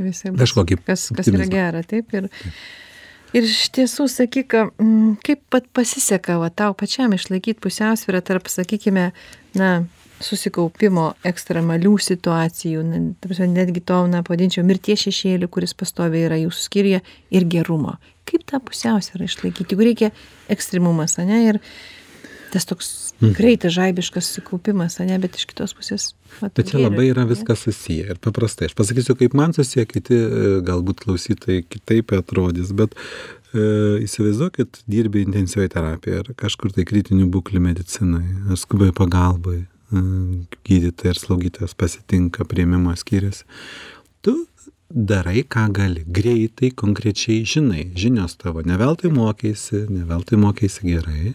[0.00, 2.14] Visai Kažkokį kas, kas yra gera, taip.
[2.16, 2.30] Ir,
[3.36, 4.54] ir iš tiesų, sakyk,
[5.26, 9.10] kaip pat pasiseka va, tau pačiam išlaikyti pusiausvyrą tarp, sakykime,
[9.58, 9.72] na,
[10.22, 12.82] susikaupimo ekstremalių situacijų,
[13.50, 17.00] netgi to, na, pavadinčiau, mirties šešėlių, kuris pastoviai yra jūsų skyriuje,
[17.34, 17.96] ir gerumo.
[18.28, 20.12] Kaip tą pusiausvyrą išlaikyti, jeigu reikia
[20.52, 21.58] ekstremumas, ne, ir
[22.52, 22.88] tas toks
[23.18, 23.34] mhm.
[23.38, 26.12] greitas žaibiškas susikaupimas, ne, bet iš kitos pusės.
[26.40, 28.70] Vat, bet čia labai yra viskas susiję ir paprastai.
[28.70, 35.26] Aš pasakysiu, kaip man susiję, kiti e, galbūt klausytojai kitaip atrodys, bet e, įsivaizduokit, dirbi
[35.26, 39.62] intensyviai terapijoje ar kažkur tai kritinių būklių medicinai, ar skubai pagalbai,
[39.92, 43.44] gydytojas ir slaugytojas pasitinka prieimimo skyrius.
[44.24, 44.34] Tu
[44.92, 46.04] darai, ką gali.
[46.06, 47.90] Greitai, konkrečiai žinai.
[47.96, 48.62] Žinios tavo.
[48.64, 51.34] Neveltui mokėsi, neveltui mokėsi gerai.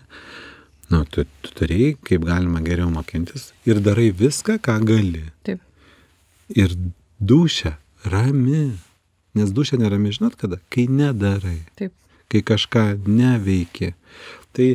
[0.93, 3.51] Nu, tu, tu turėjai, kaip galima geriau mokintis.
[3.67, 5.25] Ir darai viską, ką gali.
[5.47, 5.59] Taip.
[6.55, 6.75] Ir
[7.19, 7.75] dušia
[8.07, 8.77] rami.
[9.37, 10.61] Nes dušia nerami, žinot kada?
[10.71, 11.59] Kai nedarai.
[11.79, 11.93] Taip.
[12.31, 13.93] Kai kažką neveiki.
[14.55, 14.69] Tai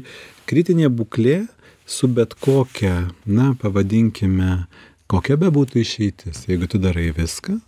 [0.49, 1.43] kritinė būklė
[1.87, 4.67] su bet kokia, na, pavadinkime,
[5.11, 7.59] kokia be būtų išeitis, jeigu tu darai viską,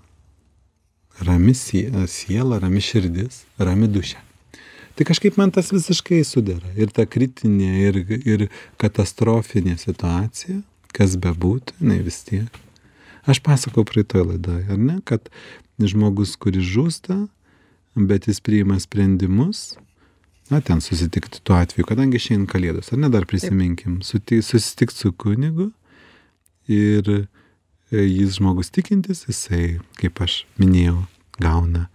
[1.27, 4.23] rami siela, rami širdis, rami dušė.
[4.95, 6.71] Tai kažkaip man tas visiškai sudėra.
[6.79, 8.47] Ir ta kritinė, ir, ir
[8.79, 10.61] katastrofinė situacija,
[10.95, 12.61] kas be būtų, ne vis tiek.
[13.27, 15.31] Aš pasakau praeitoje laidoje, ar ne, kad
[15.83, 17.25] žmogus, kuris žūsta,
[17.97, 19.73] bet jis priima sprendimus,
[20.53, 25.71] na ten susitikti tuo atveju, kadangi šiandien kalėdos, ar ne dar prisiminkim, susitikti su kunigu
[26.71, 27.25] ir e,
[27.91, 31.01] jis žmogus tikintis, jisai, kaip aš minėjau,
[31.41, 31.89] gauna,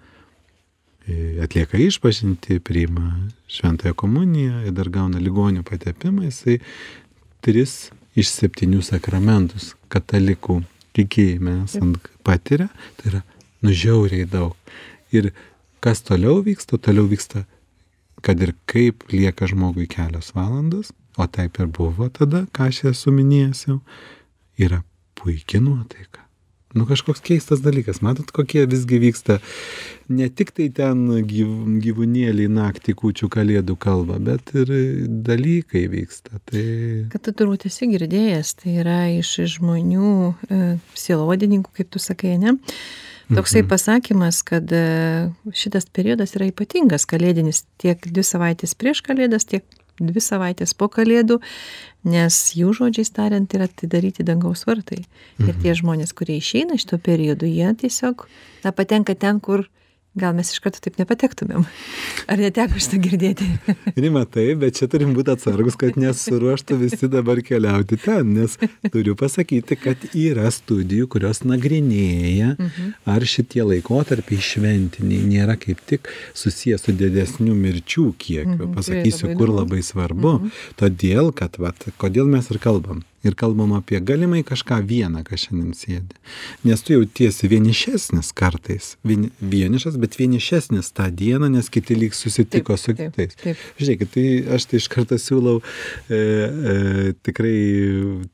[1.50, 3.10] atlieka išpažinti, priima
[3.50, 6.60] šventąją komuniją ir dar gauna ligonių patepimą, jisai
[7.42, 10.62] tris iš septynių sakramentus katalikų
[10.94, 13.24] tikėjime esant patiria, tai yra
[13.66, 14.54] nužiauriai daug.
[15.10, 15.32] Ir
[15.82, 17.48] kas toliau vyksta, toliau vyksta
[18.22, 23.14] kad ir kaip lieka žmogui kelios valandos, o taip ir buvo tada, ką aš esu
[23.16, 23.80] minėjęs jau,
[24.60, 24.84] yra
[25.18, 26.29] puikia nuotaika.
[26.78, 29.40] Nu kažkoks keistas dalykas, matot, kokie visgi vyksta
[30.14, 31.50] ne tik tai ten gyv,
[31.82, 34.70] gyvūnėliai naktį kūčių kalėdų kalba, bet ir
[35.26, 36.38] dalykai vyksta.
[36.46, 36.64] Tai...
[37.10, 42.60] Kad tu turbūt esi girdėjęs, tai yra iš žmonių e, sielodininkų, kaip tu sakai, ne?
[43.36, 43.70] toksai mhm.
[43.70, 49.66] pasakymas kad e, šitas periodas yra ypatingas kalėdinis tiek dvi savaitės prieš kalėdas tiek
[50.00, 51.40] dvi savaitės po kalėdų
[52.10, 55.02] nes jų žodžiais tariant yra atidaryti dangaus vartai
[55.40, 55.80] ir tie Mhm.
[55.82, 58.28] žmonės kurie išeina šituo periodu jie tiesiog
[58.64, 59.68] na patenka ten kur
[60.16, 61.66] gal mes iš karto taip nepatektumėm
[62.28, 63.46] ar neteko šito girdėti
[63.96, 68.58] Rima, taip, bet čia turim būti atsargus, kad nesuruoštų visi dabar keliauti ten, nes
[68.94, 72.94] turiu pasakyti, kad yra studijų, kurios nagrinėja, Mhm.
[73.06, 78.66] ar šitie laikotarpiai šventiniai nėra kaip tik susijęs su didesniu mirčių kiekiu.
[78.66, 80.34] Mhm, Pasakysiu, kur labai svarbu.
[80.40, 80.52] Mhm.
[80.82, 83.04] Todėl, kad, vat, kodėl mes ir kalbam.
[83.28, 86.20] Ir kalbam apie galimai kažką vieną, kas šiandien sėdi.
[86.68, 88.94] Nes tu jautiesi vienišesnis kartais.
[89.08, 93.36] Vien, vienišas, bet vienišesnis tą dieną, nes kiti lyg susitiko Taip, su taip, kitais.
[93.44, 93.66] taip.
[93.82, 95.58] Žiūrėkit, tai aš tai iš karto siūlau,
[96.08, 96.78] e, e,
[97.28, 97.58] tikrai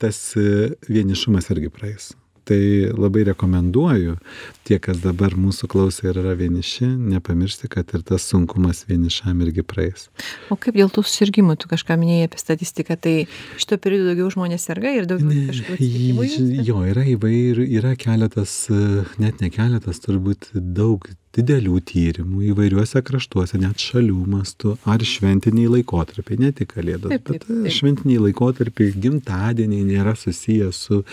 [0.02, 2.13] tas e, vienišumas irgi praeis.
[2.46, 2.60] Tai
[2.94, 4.20] labai rekomenduoju
[4.68, 9.66] tie, kas dabar mūsų klauso ir yra vieniši, nepamiršti, kad ir tas sunkumas vienišam irgi
[9.66, 10.08] praeis.
[10.54, 13.16] o kaip dėl tų susirgymų tu kažką minėjai apie statistiką tai
[13.58, 16.62] šituo periodu daugiau žmonės serga ir daugiau kažkokių?
[16.70, 23.60] Jo, yra įvairių, yra keletas, e, net ne keletas, turbūt daug didelių tyrimų įvairiuose kraštuose,
[23.62, 27.74] net šalių mastu, ar šventiniai laikotarpiai, ne tik kalėdos, Taip, taip, bet taip.
[27.76, 31.04] šventiniai laikotarpiai, gimtadieniai nėra susiję su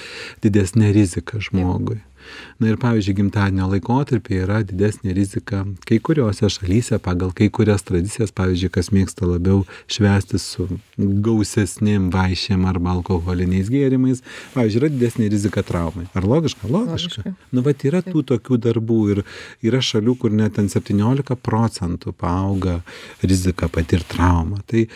[0.45, 2.01] didesnė rizika žmogui.
[2.63, 8.35] Na ir pavyzdžiui, gimtadienio laikotarpiai yra didesnė rizika kai kuriuose šalyse pagal kai kurias tradicijas,
[8.37, 14.23] pavyzdžiui, kas mėgsta labiau švęsti su gausesnėm vaišėm arba alkoholiniais gėrimais,
[14.55, 16.07] pavyzdžiui, yra didesnė rizika traumai.
[16.15, 16.69] Ar logiška?
[16.69, 17.23] Logiška.
[17.23, 17.35] Logiška.
[17.53, 19.23] Nu, bet yra tų tokių darbų ir
[19.67, 22.81] yra šalių, kur net ten 17 procentų paauga
[23.23, 24.63] rizika patirti traumą.
[24.69, 24.87] Tai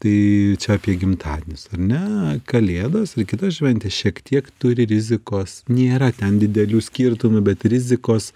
[0.00, 2.04] Tai čia apie gimtadienius, ar ne?
[2.48, 8.30] Kalėdos ir kitos šventės šiek tiek turi rizikos, nėra ten didelių skirtumų, bet rizikos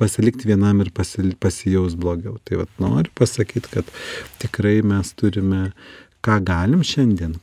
[0.00, 2.38] pasilikti vienam ir pasil, pasijaus blogiau.
[2.48, 3.92] Tai vad noriu pasakyti, kad
[4.40, 5.66] tikrai mes turime,
[6.24, 7.36] ką galim šiandien,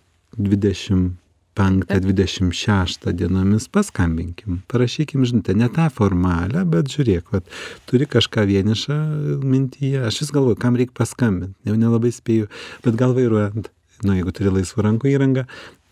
[1.57, 7.47] 25-26 dienomis paskambinkim, parašykim žinutę, ne tą formalią, bet žiūrėk, vat,
[7.89, 8.97] turi kažką vienišą
[9.41, 12.51] mintyje, aš vis galvoju, kam reikia paskambinti, jau nelabai spėju,
[12.85, 13.71] bet gal vairuojant,
[14.05, 15.47] nu jeigu turi laisvų rankų įrangą,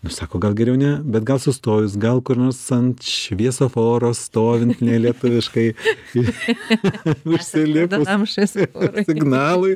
[0.06, 5.64] nu sako, gal geriau ne, bet gal sustojus, gal kur nors ant šviesoforo stovint nelietuviškai,
[7.34, 8.06] užsilipus
[9.08, 9.74] signalui,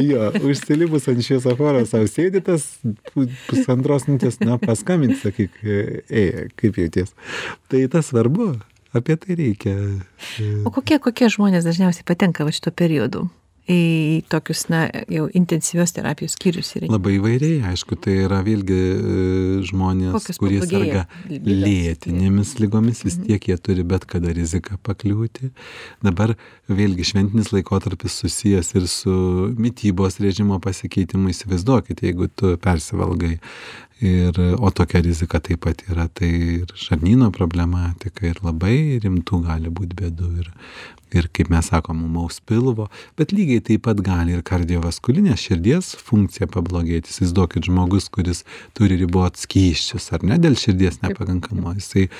[0.00, 2.64] jo, užsilipus ant šviesoforo savo sėdytas,
[3.12, 7.12] pusantros minutės, na, paskambinti, sakyk, ei, kaip jauties.
[7.68, 8.54] Tai tas svarbu,
[8.96, 9.76] apie tai reikia.
[10.64, 13.26] O kokie, kokie žmonės dažniausiai patenka va šito periodu
[13.70, 16.92] į tokius, na, jau intensyvios terapijos skyrius įrengti?
[16.94, 19.16] Labai įvairiai, aišku, tai yra vėlgi e,
[19.66, 25.50] žmonės, kurie serga lėtinėmis lygomis, vis tiek jie turi bet kada riziką pakliūti.
[26.06, 26.36] Dabar
[26.70, 29.16] vėlgi šventinis laikotarpis susijęs ir su
[29.58, 31.32] mytybos režimo pasikeitimu.
[31.34, 33.36] Įsivaizduokit, jeigu tu persivalgai.
[34.00, 39.72] Ir, o tokia rizika taip pat yra, tai ir žarnyno problematika, ir labai rimtų gali
[39.72, 40.50] būti bėdų, ir,
[41.16, 46.50] ir kaip mes sakom, umaus pilvo, bet lygiai taip pat gali ir kardiovaskulinės širdies funkcija
[46.52, 47.08] pablogėti.
[47.08, 48.44] Įsivaizduokit žmogus, kuris
[48.76, 52.10] turi ribot skyščius, ar ne, dėl širdies nepakankamo, jisai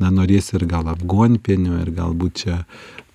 [0.00, 2.62] na, norės ir gal apgonpienio, ir galbūt čia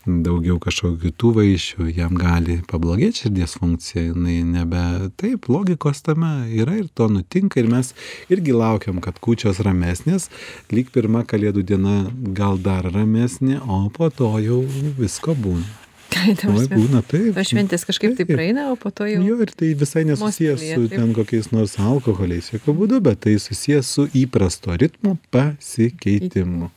[0.05, 6.79] daugiau kažkokių kitų vaišių, jam gali pablogėti širdies funkcija, jinai nebe taip, logikos tame yra
[6.81, 7.93] ir to nutinka ir mes
[8.33, 10.29] irgi laukiam, kad kūčios ramesnės,
[10.73, 11.99] lyg pirma kalėdų diena
[12.37, 14.63] gal dar ramesnė, o po to jau
[14.97, 15.67] visko būna.
[16.11, 17.29] Tai ta prasme, būna taip.
[17.37, 18.35] tos šventės kažkaip tai Taip.
[18.35, 19.21] praeina, o po to jau...
[19.23, 20.97] Jo, ir tai visai nesusijęs su taip.
[20.97, 26.67] ten kokiais nors alkoholiais, jokių būdų, bet tai susijęs su įprasto ritmo pasikeitimu.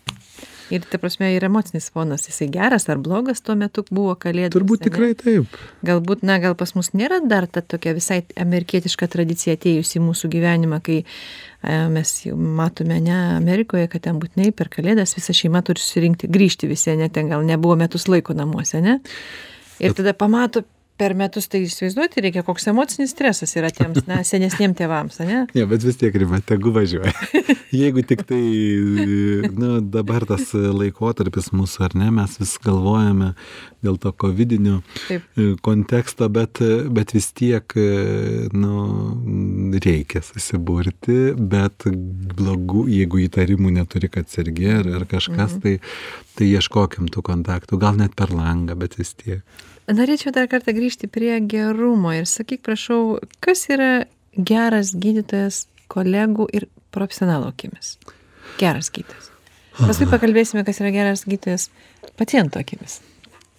[0.72, 4.52] Ir ta prasme, ir emocinis fonas, jisai geras ar blogas tuo metu buvo kalėdų.
[4.56, 5.58] Turbūt tikrai taip.
[5.84, 10.30] Galbūt, na, gal pas mus nėra dar ta tokia visai amerikietiška tradicija atėjusi į mūsų
[10.32, 11.06] gyvenimą, kai e,
[11.92, 16.70] mes jau matome, ne, Amerikoje, kad ten būtinai per kalėdas visa šeima turi susirinkti, grįžti
[16.70, 19.00] visi, ne, ten gal nebuvo metus laiko namuose, ne?
[19.82, 20.62] Ir tada pamato
[21.00, 25.40] per metus, tai įsivaizduoti reikia, koks emocinis stresas yra tiems, na, senesniem tėvams, ne?
[25.56, 27.12] Ne, bet vis tiek riba, tegu važiuoja.
[27.74, 28.42] Jeigu tik tai,
[29.58, 33.32] na, dabar tas laikotarpis mūsų, ar ne, mes vis galvojame
[33.84, 34.78] dėl to covidinio
[35.08, 35.26] Taip.
[35.66, 36.62] konteksto, bet,
[36.94, 37.74] bet vis tiek,
[38.54, 38.86] nu,
[39.84, 41.88] reikia susiburti, bet
[42.38, 45.62] blogų, jeigu įtarimų neturi, kad sergi ar, ar kažkas, mhm.
[45.66, 49.42] tai, tai ieškokim tų kontaktų, gal net per langą, bet vis tiek.
[49.84, 56.68] Norėčiau dar kartą grįžti prie gerumo ir sakyk, prašau, kas yra geras gydytojas kolegų ir
[56.94, 57.98] profesionalų akimis?
[58.60, 59.28] Geras gydytojas.
[59.74, 61.68] Paskui pakalbėsime, kas yra geras gydytojas
[62.16, 63.00] paciento akimis.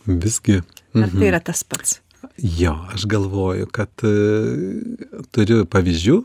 [0.08, 0.62] Visgi.
[0.96, 2.00] Ar tai yra tas pats?
[2.42, 4.14] Jo, aš galvoju, kad e,
[5.36, 6.18] turiu pavyzdžių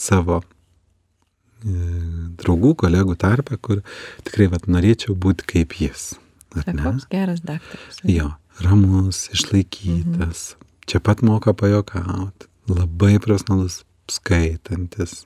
[0.00, 1.74] savo e,
[2.42, 3.82] draugų, kolegų tarpe, kur
[4.26, 6.12] tikrai vat, norėčiau būti kaip jis.
[6.56, 6.82] Ar ne?
[6.84, 8.00] Koks geras daktaras.
[8.06, 8.30] Jo,
[8.64, 10.66] ramus, išlaikytas, mhm.
[10.86, 15.24] čia pat moka pajokauti, labai profesionalus, skaitantis.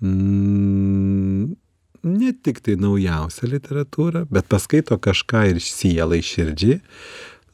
[0.00, 1.56] Mm,
[2.02, 6.80] ne tik tai naujausią literatūrą, bet paskaito kažką ir sielai širdžiai,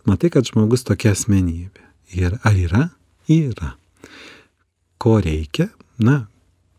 [0.07, 1.83] matai, kad žmogus tokia asmenybė.
[2.15, 2.85] Ir ar yra?
[3.27, 3.75] Yra.
[5.03, 5.69] Ko reikia?
[5.99, 6.29] Na,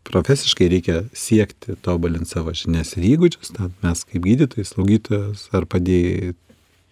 [0.08, 6.32] profesiškai reikia siekti tobulinti savo žinias ir įgūdžius, tad mes kaip gydytojai, slaugytojas ar padėjai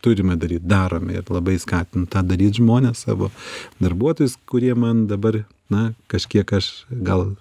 [0.04, 3.30] turime daryti, darome ir labai skatinu tą daryti žmonės, savo
[3.82, 5.42] darbuotojus, kurie man dabar,
[5.72, 7.32] na, kažkiek aš gal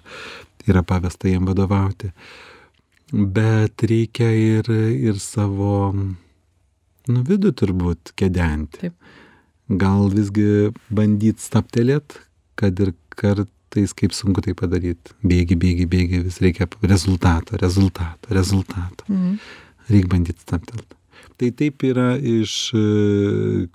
[0.69, 2.11] yra pavesta jiem vadovauti.
[3.13, 4.69] Bet reikia ir,
[5.09, 8.87] ir savo, nu, vidų turbūt kedenti.
[8.87, 9.13] Taip.
[9.65, 12.19] Gal visgi bandyti staptelėt,
[12.59, 15.15] kad ir kartais kaip sunku tai padaryti.
[15.25, 19.07] Bėgi, bėgi, bėgi, vis reikia rezultato, rezultato, rezultato.
[19.09, 19.39] Mhm.
[19.89, 20.94] Reikia bandyti staptelti.
[21.35, 22.81] Tai taip yra iš e,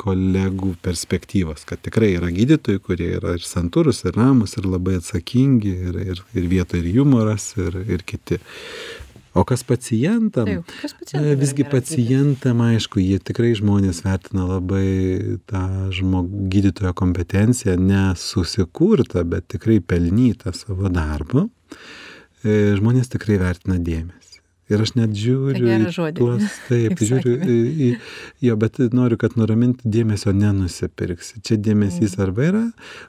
[0.00, 5.74] kolegų perspektyvos, kad tikrai yra gydytojai, kurie yra ir santūrus, ir ramus, ir labai atsakingi,
[5.90, 8.40] ir, ir, ir vietoje ir humoras, ir, ir kiti.
[9.36, 10.48] O kas pacientam?
[10.48, 15.62] Taip, kas pacientam E, Visgi pacientam, aišku, jie tikrai žmonės vertina labai tą
[15.94, 21.48] žmog, gydytojo kompetenciją, nesusikurtą, bet tikrai pelnytą savo darbu.
[22.40, 24.29] E, Žmonės tikrai vertina dėmesį.
[24.70, 27.90] Ir aš net žiūriu į tuos, taip, žiūriu į, į,
[28.46, 31.40] jo, bet noriu, kad nuraminti dėmesio nenusipirksi.
[31.42, 32.22] Čia dėmesys Mhm.
[32.22, 32.64] arba yra,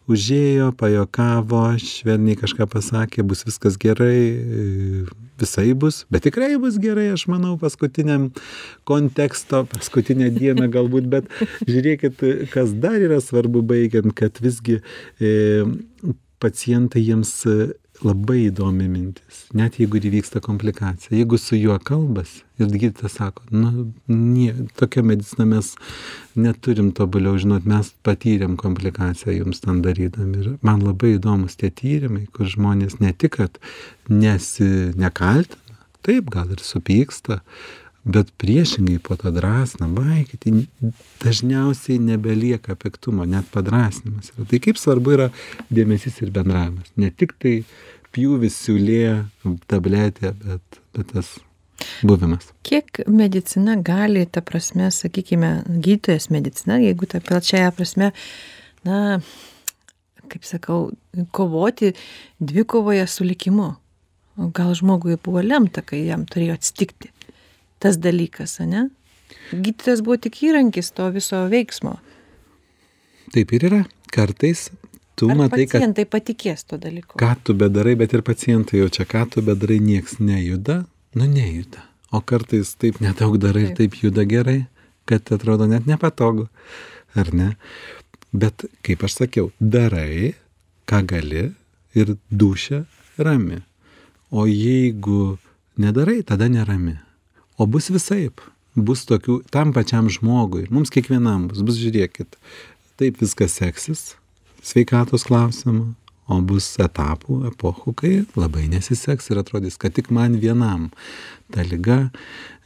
[0.10, 5.06] užėjo, pajokavo, švelniai kažką pasakė, bus viskas gerai,
[5.42, 8.30] visai bus, bet tikrai bus gerai, aš manau, paskutiniam
[8.90, 11.30] konteksto, paskutinę dieną galbūt, bet
[11.70, 14.82] žiūrėkit, kas dar yra svarbu baigiant, kad visgi
[15.22, 15.64] e,
[16.42, 17.34] pacientai jiems
[18.06, 21.14] labai įdomi mintis, net jeigu ir įvyksta komplikacija.
[21.16, 25.74] Jeigu su juo kalbas ir gydytojas sako, nu, nie, tokia medicina mes
[26.38, 30.42] neturim tobuliau žinot, mes patyrėm komplikaciją jums ten darydami.
[30.42, 33.62] Ir man labai įdomus tie tyrimai, kur žmonės ne tik, kad
[34.10, 37.42] nesi, nekaltina, taip gal ir supyksta,
[38.04, 40.46] bet priešingai po to drąsina, baikit,
[41.22, 44.32] dažniausiai nebelieka piktumo, net padrasnimas.
[44.34, 44.46] yra.
[44.50, 45.30] Tai kaip svarbu yra
[45.70, 46.90] dėmesys ir bendravimas.
[46.98, 47.62] Ne tik tai
[48.16, 49.28] pjūvis, siūlė,
[49.70, 51.36] tabletė, bet, bet tas
[52.04, 52.50] buvimas.
[52.68, 58.12] Kiek medicina gali, ta prasme, sakykime, gydytojas medicina, jeigu ta plačiaja prasme,
[58.88, 59.22] na,
[60.32, 60.90] kaip sakau,
[61.32, 61.94] kovoti
[62.40, 63.76] dvikovoje su likimu.
[64.56, 67.12] Gal žmogui buvo lemta, kai jam turėjo atsitikti
[67.82, 68.88] tas dalykas, ne?
[69.52, 71.98] Gydytojas buvo tik įrankis to viso veiksmo.
[73.32, 73.82] Taip ir yra.
[74.12, 74.66] Kartais
[75.16, 77.16] tu Ar matai, kad pacientai patikės to dalyko?
[77.20, 80.82] ką tu bedarai, bet ir pacientai jaučia, ką tu bedarai, nieks nejuda,
[81.16, 81.86] nu nejuda.
[82.12, 84.66] O kartais taip nedaug darai ir taip juda gerai,
[85.08, 86.50] kad atrodo net nepatogu,
[87.16, 87.54] ar ne?
[88.36, 90.34] Bet, kaip aš sakiau, darai,
[90.88, 91.46] ką gali
[91.96, 92.84] ir dušia
[93.18, 93.62] rami.
[94.32, 95.38] O jeigu
[95.80, 96.98] nedarai, tada nerami.
[97.62, 98.42] O bus visaip.
[98.74, 102.38] Bus tokių, tam pačiam žmogui, mums kiekvienam bus, bus žiūrėkit,
[102.98, 104.04] taip viskas seksis,
[104.66, 105.92] sveikatos klausimu,
[106.32, 110.88] o bus etapų, epochų, kai labai nesiseks ir atrodys, kad tik man vienam
[111.52, 112.00] ta lyga,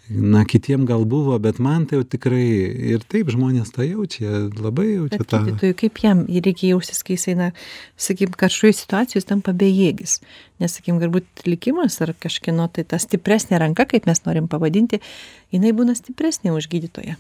[0.10, 2.46] na, kitiem gal buvo, bet man tai jau tikrai
[2.94, 5.40] ir taip žmonės tą jaučia, labai jaučia Bet tą.
[5.48, 7.52] gydytojui, kaip jam reikia jaustis, kai jis eina,
[7.98, 10.20] sakykim, kažkoje situacijoje jis tampa bejėgis.
[10.62, 15.02] Nes, sakykim, galbūt likimas ar kažkieno tai ta stipresnė ranka, kaip mes norim pavadinti,
[15.56, 17.18] jinai būna stipresnė už gydytoją.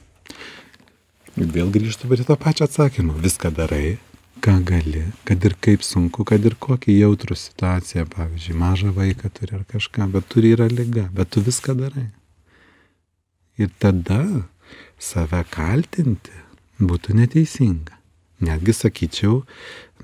[1.35, 3.17] Vėl grįžtu prie to pačio atsakymo.
[3.23, 3.97] Viską darai,
[4.45, 9.57] ką gali, kad ir kaip sunku, kad ir kokia jautrų situacija, pavyzdžiui, mažą vaiką turi
[9.57, 12.05] ar kažką, bet turi yra lyga, bet tu viską darai.
[13.61, 14.21] Ir tada
[14.99, 16.33] save kaltinti
[16.81, 17.95] būtų neteisinga.
[18.43, 19.43] Netgi sakyčiau,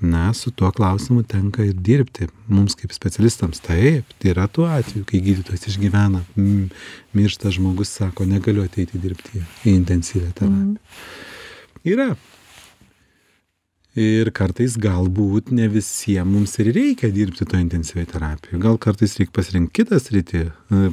[0.00, 2.30] na, su tuo klausimu tenka ir dirbti.
[2.48, 6.70] Mums kaip specialistams taip, tai yra tuo atveju, kai gydytojas išgyvena, mm,
[7.12, 10.80] miršta žmogus, sako, negaliu ateiti dirbti į intensyvę terapiją.
[11.92, 12.12] Yra.
[13.92, 18.60] Ir kartais galbūt ne visiems mums ir reikia dirbti to intensyviai terapijoje.
[18.62, 20.44] Gal kartais reikia pasirinkti kitą sritį.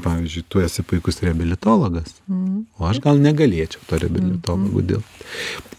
[0.04, 5.28] Pavyzdžiui, tu esi puikus reabilitologas, o aš gal negalėčiau to reabilitologų dirbti.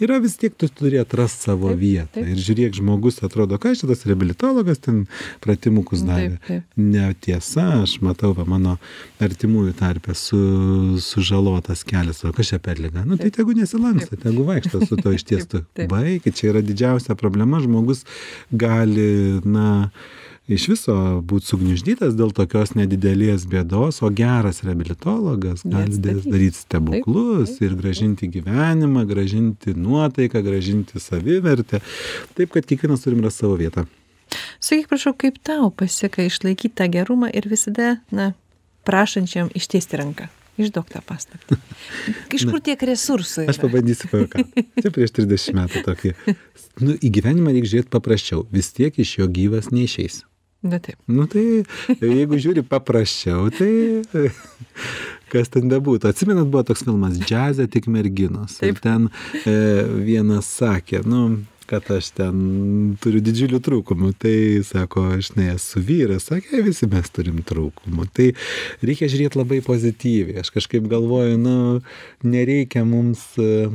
[0.01, 2.23] Yra vis tiek tu turi atrasti savo vietą.
[2.25, 5.03] Ir žiūrėk, žmogus atrodo, ką šitas reabilitologas ten
[5.45, 6.63] pratimukus davė.
[6.81, 8.79] Netiesa, aš matau, va, mano
[9.21, 10.41] artimųjų tarpę su,
[11.05, 13.05] sužalotas kelias, o kas čia per lyga?
[13.05, 15.67] Nu, tai tegu nesilanksto, tegu vaikšto su to ištiestu.
[15.93, 18.05] Baikit, čia yra didžiausia problema, žmogus
[18.51, 19.91] gali, na,
[20.51, 20.95] iš viso
[21.27, 29.07] būti sugniuždytas dėl tokios nedidelės bėdos, o geras reabilitologas gali daryti stebuklus ir gražinti gyvenimą,
[29.09, 31.83] gražinti nuotaiką, gražinti savivertę.
[32.35, 33.87] Taip, kad kiekvienas turim rasti savo vietą.
[34.63, 38.33] Sakyk, prašau, kaip tau pasiseka išlaikyti tą gerumą ir visada, na,
[38.87, 40.29] prašančiam ištiesti ranką.
[40.61, 41.59] Išduok tą paslaptį.
[42.37, 43.47] Iš kur tiek resursų?
[43.49, 43.67] Aš yra?
[43.67, 44.67] pabandysiu pajuokauti.
[44.81, 46.15] Tai prieš 30 metų tokį.
[46.81, 48.45] Nu, į gyvenimą reikia žiūrėti paprasčiau.
[48.53, 50.23] Vis tiek iš jo gyvas neišeis.
[50.63, 51.01] Na taip.
[51.09, 51.65] Nu tai
[52.05, 54.29] jeigu žiūri paprasčiau, tai
[55.33, 56.11] kas ten bebūtų.
[56.11, 58.59] Atsimenat, buvo toks filmas Džiazė tik merginos.
[58.61, 58.83] Ir Taip.
[58.85, 59.09] ten
[59.49, 59.55] e,
[60.05, 61.23] vienas sakė, nu,
[61.71, 62.41] kad aš ten
[63.03, 64.11] turiu didžiulių trūkumų.
[64.21, 64.35] Tai
[64.67, 68.09] sako, aš ne esu vyras, sakė, visi mes turim trūkumų.
[68.17, 68.29] Tai
[68.83, 70.43] reikia žiūrėti labai pozityviai.
[70.43, 71.57] Aš kažkaip galvoju, nu,
[72.27, 73.71] nereikia mums e,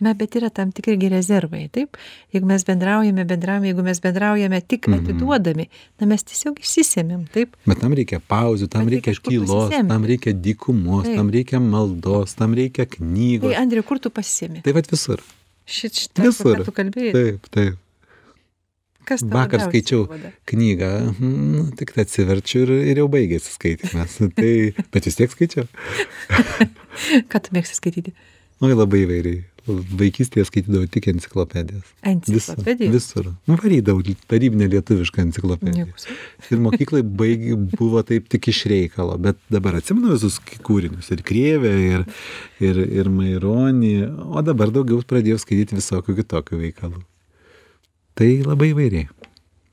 [0.00, 1.98] na bet yra tam tikri rezervai taip
[2.32, 4.94] jeigu mes bendraujame bendraujame jeigu mes bendraujame tik Mhm.
[5.02, 5.66] atiduodami
[6.00, 10.32] na mes tiesiog išsisemiam taip Bet tam reikia pauzių, tam Bet reikia tylos, tam reikia
[10.32, 11.16] dykumos, Taip.
[11.20, 13.52] tam reikia maldos, tam reikia tai knygos.
[13.60, 15.20] andriau kur tu pasisemi Tai vad visur.
[15.70, 16.64] Šit šitą Visur.
[16.66, 17.78] Taip, taip.
[19.10, 20.32] kas Vakar skaičiau duoda?
[20.50, 24.18] knygą, mhm, tik tai atsiverčiu ir, ir jau baigėsi skaitimas.
[24.38, 24.52] tai,
[24.94, 25.66] bet vis tiek skaičiau.
[27.30, 28.14] ką tu mėgsti skaityti
[28.60, 29.38] Oi, labai įvairiai.
[29.68, 31.84] Vaikystėje skaitydavau tik enciklopedijas.
[32.26, 32.56] Visur.
[32.56, 33.28] enciklopediją Visur.
[33.48, 35.86] Nu, varydavau tarybinę lietuvišką enciklopediją.
[35.90, 36.16] Nieko sau.
[36.50, 41.12] Ir mokyklai baigi, buvo taip tik iš reikalo, bet dabar atsimenu visus kūrinius.
[41.14, 42.08] Ir Krievę, ir,
[42.64, 43.94] ir, ir Maironį,
[44.32, 47.04] o dabar daugiau pradėjau skaityti visokių kitokių veikalų.
[48.18, 49.08] Tai labai įvairiai.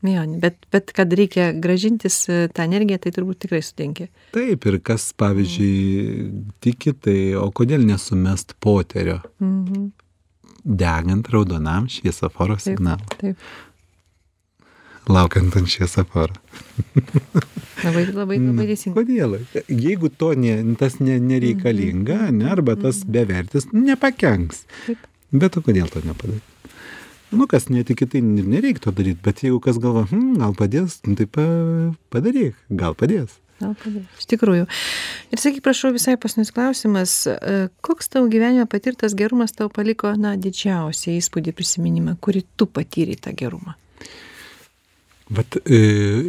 [0.05, 4.09] Jo bet bet kad reikia gražintis e, tą energiją tai turbūt tikrai sutinki.
[4.35, 6.27] Taip, ir kas, pavyzdžiui,
[6.63, 9.89] tiki, tai o kodėl nesumest poterio, mhm.
[10.67, 13.43] Degant raudonam šviesoforo signalui, taip.
[15.07, 16.35] Laukiant ant šviesoforo.
[17.85, 18.97] labai labai labai teisingai.
[18.97, 19.37] Kodėl?
[19.71, 24.65] Jeigu to ne, tas ne, nereikalinga, ne, arba tas bevertis, nepakenks.
[24.89, 25.07] taip.
[25.31, 26.56] Bet o kodėl to nepadaryti?
[27.31, 31.01] Nu, kas netiki, tai ir nereikia to daryti, bet jeigu kas galva, hm, gal padės,
[31.07, 31.43] nu, tai pa,
[32.13, 33.35] padaryk, gal padės.
[33.59, 34.05] gal padės.
[34.21, 34.67] Iš tikrųjų.
[35.33, 37.17] Ir sakyk prašau visai paskutinis klausimas.
[37.27, 43.19] E, koks tavo gyvenime patirtas gerumas tau paliko na didžiausią įspūdį prisiminimą kurį tu patyrei
[43.19, 43.75] tą gerumą
[45.29, 45.77] Bet e,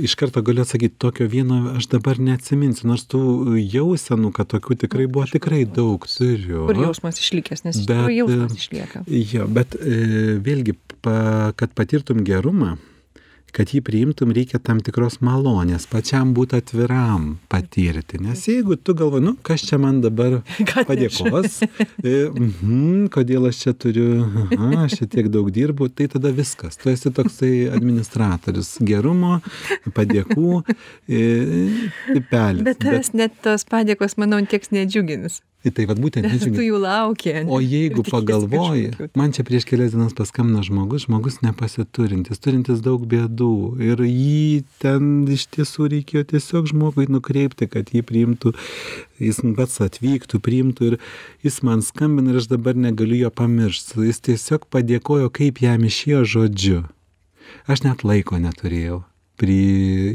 [0.02, 3.20] iš karto galiu atsakyti, tokio vieno aš dabar neatsiminsiu, nors tų
[3.60, 6.64] jausenų, kad tokių tikrai buvo tikrai daug turiu.
[6.66, 10.74] kur jausmas išlikęs nes iš tikrųjų jausmas e, išlieka Jo, bet e, vėlgi,
[11.04, 11.18] pa,
[11.58, 12.74] kad patirtum gerumą,
[13.58, 18.20] kad jį priimtum, reikia tam tikros malonės, pačiam būti atviram patirti.
[18.22, 20.38] Nes jeigu tu galvoji, nu, kas čia man dabar
[20.88, 24.06] padėkos, e, mhm, kodėl aš čia turiu,
[24.54, 26.78] aha, aš čia tiek daug dirbu, tai tada viskas.
[26.78, 29.40] Tu esi toksai administratorius gerumo,
[29.96, 30.62] padėkų,
[31.10, 31.26] e,
[32.12, 32.64] tipelis.
[32.70, 37.32] bet tavęs net tos padėkos manau tieks nedžiugins tai vad būtent nes tu jų lauki?
[37.50, 43.50] O jeigu pagalvoji, man čia prieš kelias dienas paskambino žmogus, žmogus nepasiturintis, turintis daug bėdų
[43.82, 48.54] ir jį ten iš tiesų reikėjo tiesiog žmogui nukreipti, kad jį priimtų,
[49.22, 50.98] jis pats atvyktų, priimtų ir
[51.46, 54.06] jis man skambina ir aš dabar negaliu jo pamiršti.
[54.06, 56.80] Jis tiesiog padėkojo, kaip jam išėjo žodžiu.
[57.66, 59.02] Aš net laiko neturėjau
[59.38, 59.58] pri,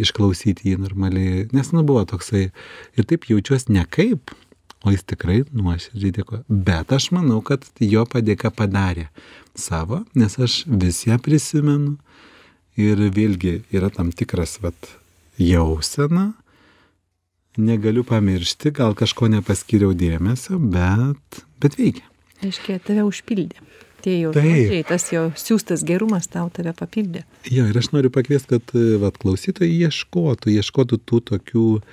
[0.04, 2.50] išklausyti jį normaliai, nes nu buvo toksai
[2.98, 4.34] ir taip jaučiuosi ne kaip,
[4.84, 6.44] o jis tikrai nuoširdžiai dėkoja.
[6.48, 9.08] Bet aš manau, kad jo padėka padarė
[9.56, 11.98] savo, nes aš vis ją prisimenu
[12.80, 14.78] ir vėlgi yra tam tikras vat,
[15.40, 16.32] jausena,
[17.58, 22.06] negaliu pamiršti, gal kažko nepaskyriau dėmesio, bet, bet veikia.
[22.42, 23.62] reiškia tave užpildė
[24.04, 24.44] tie Taip.
[24.44, 29.20] žodžiai tas jo siųstas gerumas tau tave papildė Jo, ir aš noriu pakviesti, kad vat,
[29.22, 31.84] klausytojai ieškotų, ieškotų tų tokių e,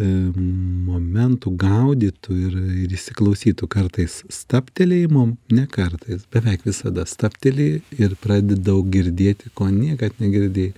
[0.00, 2.54] momentų, gaudytų ir,
[2.86, 10.16] ir įsiklausytų kartais staptelėjimo, ne kartais, beveik visada staptelėjai ir pradedi daug girdėti, ko niekad
[10.22, 10.72] negirdėjai.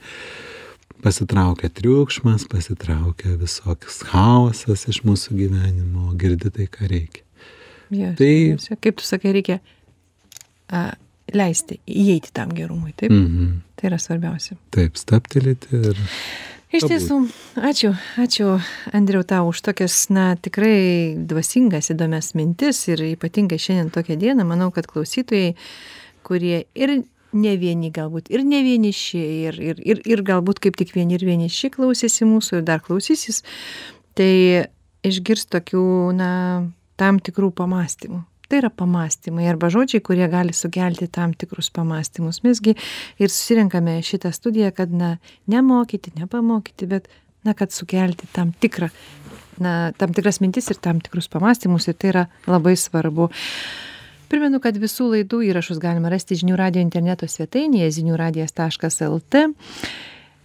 [1.04, 7.22] Pasitraukia triukšmas, pasitraukia visoks chaosas iš mūsų gyvenimo, girdi tai, ką reikia.
[7.92, 8.76] Jo, Tai- tai...
[8.80, 9.58] kaip tu sakai reikia
[10.72, 10.94] a,
[11.36, 13.60] leisti įeiti tam gerumui taip Mhm.
[13.76, 16.00] tai yra svarbiausia Taip, staptelėti ir...
[16.72, 17.16] Iš tiesų,
[17.60, 18.54] ačiū, ačiū
[18.96, 24.70] Andriau tau už tokias, na, tikrai dvasingas, įdomias mintis ir ypatingai šiandien tokią dieną, manau,
[24.74, 25.52] kad klausytojai,
[26.26, 26.96] kurie ir
[27.34, 31.26] ne vieni galbūt, ir ne vieniši, ir, ir, ir, ir galbūt kaip tik vieni ir
[31.26, 33.42] vieniši klausėsi mūsų ir dar klausysis,
[34.18, 34.70] tai
[35.04, 35.86] išgirs tokių,
[36.16, 36.30] na,
[36.98, 38.24] tam tikrų pamastymų.
[38.48, 42.42] Tai yra pamastymai arba žodžiai, kurie gali sukelti tam tikrus pamastymus.
[42.44, 45.16] Mesgi ir susirenkame šitą studiją, kad, na,
[45.50, 47.08] nemokyti, nepamokyti, bet,
[47.46, 48.90] na, kad sukelti tam tikrą,
[49.64, 53.30] na, tam tikras mintis ir tam tikrus pamastymus ir tai yra labai svarbu.
[54.28, 59.44] Primenu, kad visų laidų įrašus galima rasti žinių radio interneto svetainėje ziniuradijas.lt.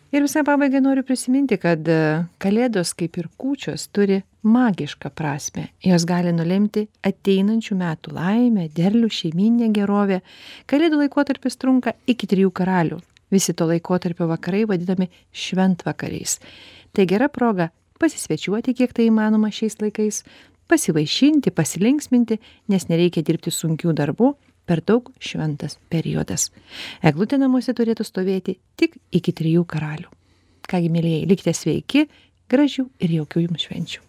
[0.09, 5.67] Ir visai pabaigai noriu prisiminti, kad e, kalėdos kaip ir kūčios turi magišką prasme.
[5.83, 10.21] Jos gali nulemti ateinančių metų laimę, derlių, šeiminę gerovę.
[10.69, 12.99] Kalėdų laikotarpis trunka iki trijų karalių.
[13.29, 16.39] Visi to laikotarpio vakarai vadinami šventvakariais.
[16.93, 17.69] Tai gera proga
[17.99, 20.23] pasisvečiuoti, kiek tai įmanoma šiais laikais,
[20.69, 22.39] pasivaišinti, pasilinksminti,
[22.71, 24.33] nes nereikia dirbti sunkių darbų,
[24.69, 26.49] per daug šventas periodas.
[27.01, 30.11] Eglutė namuose turėtų stovėti tik iki trijų karalių.
[30.69, 32.05] Kągi, mėlyjei, likite sveiki,
[32.53, 34.08] gražių ir jaukių jums švenčių.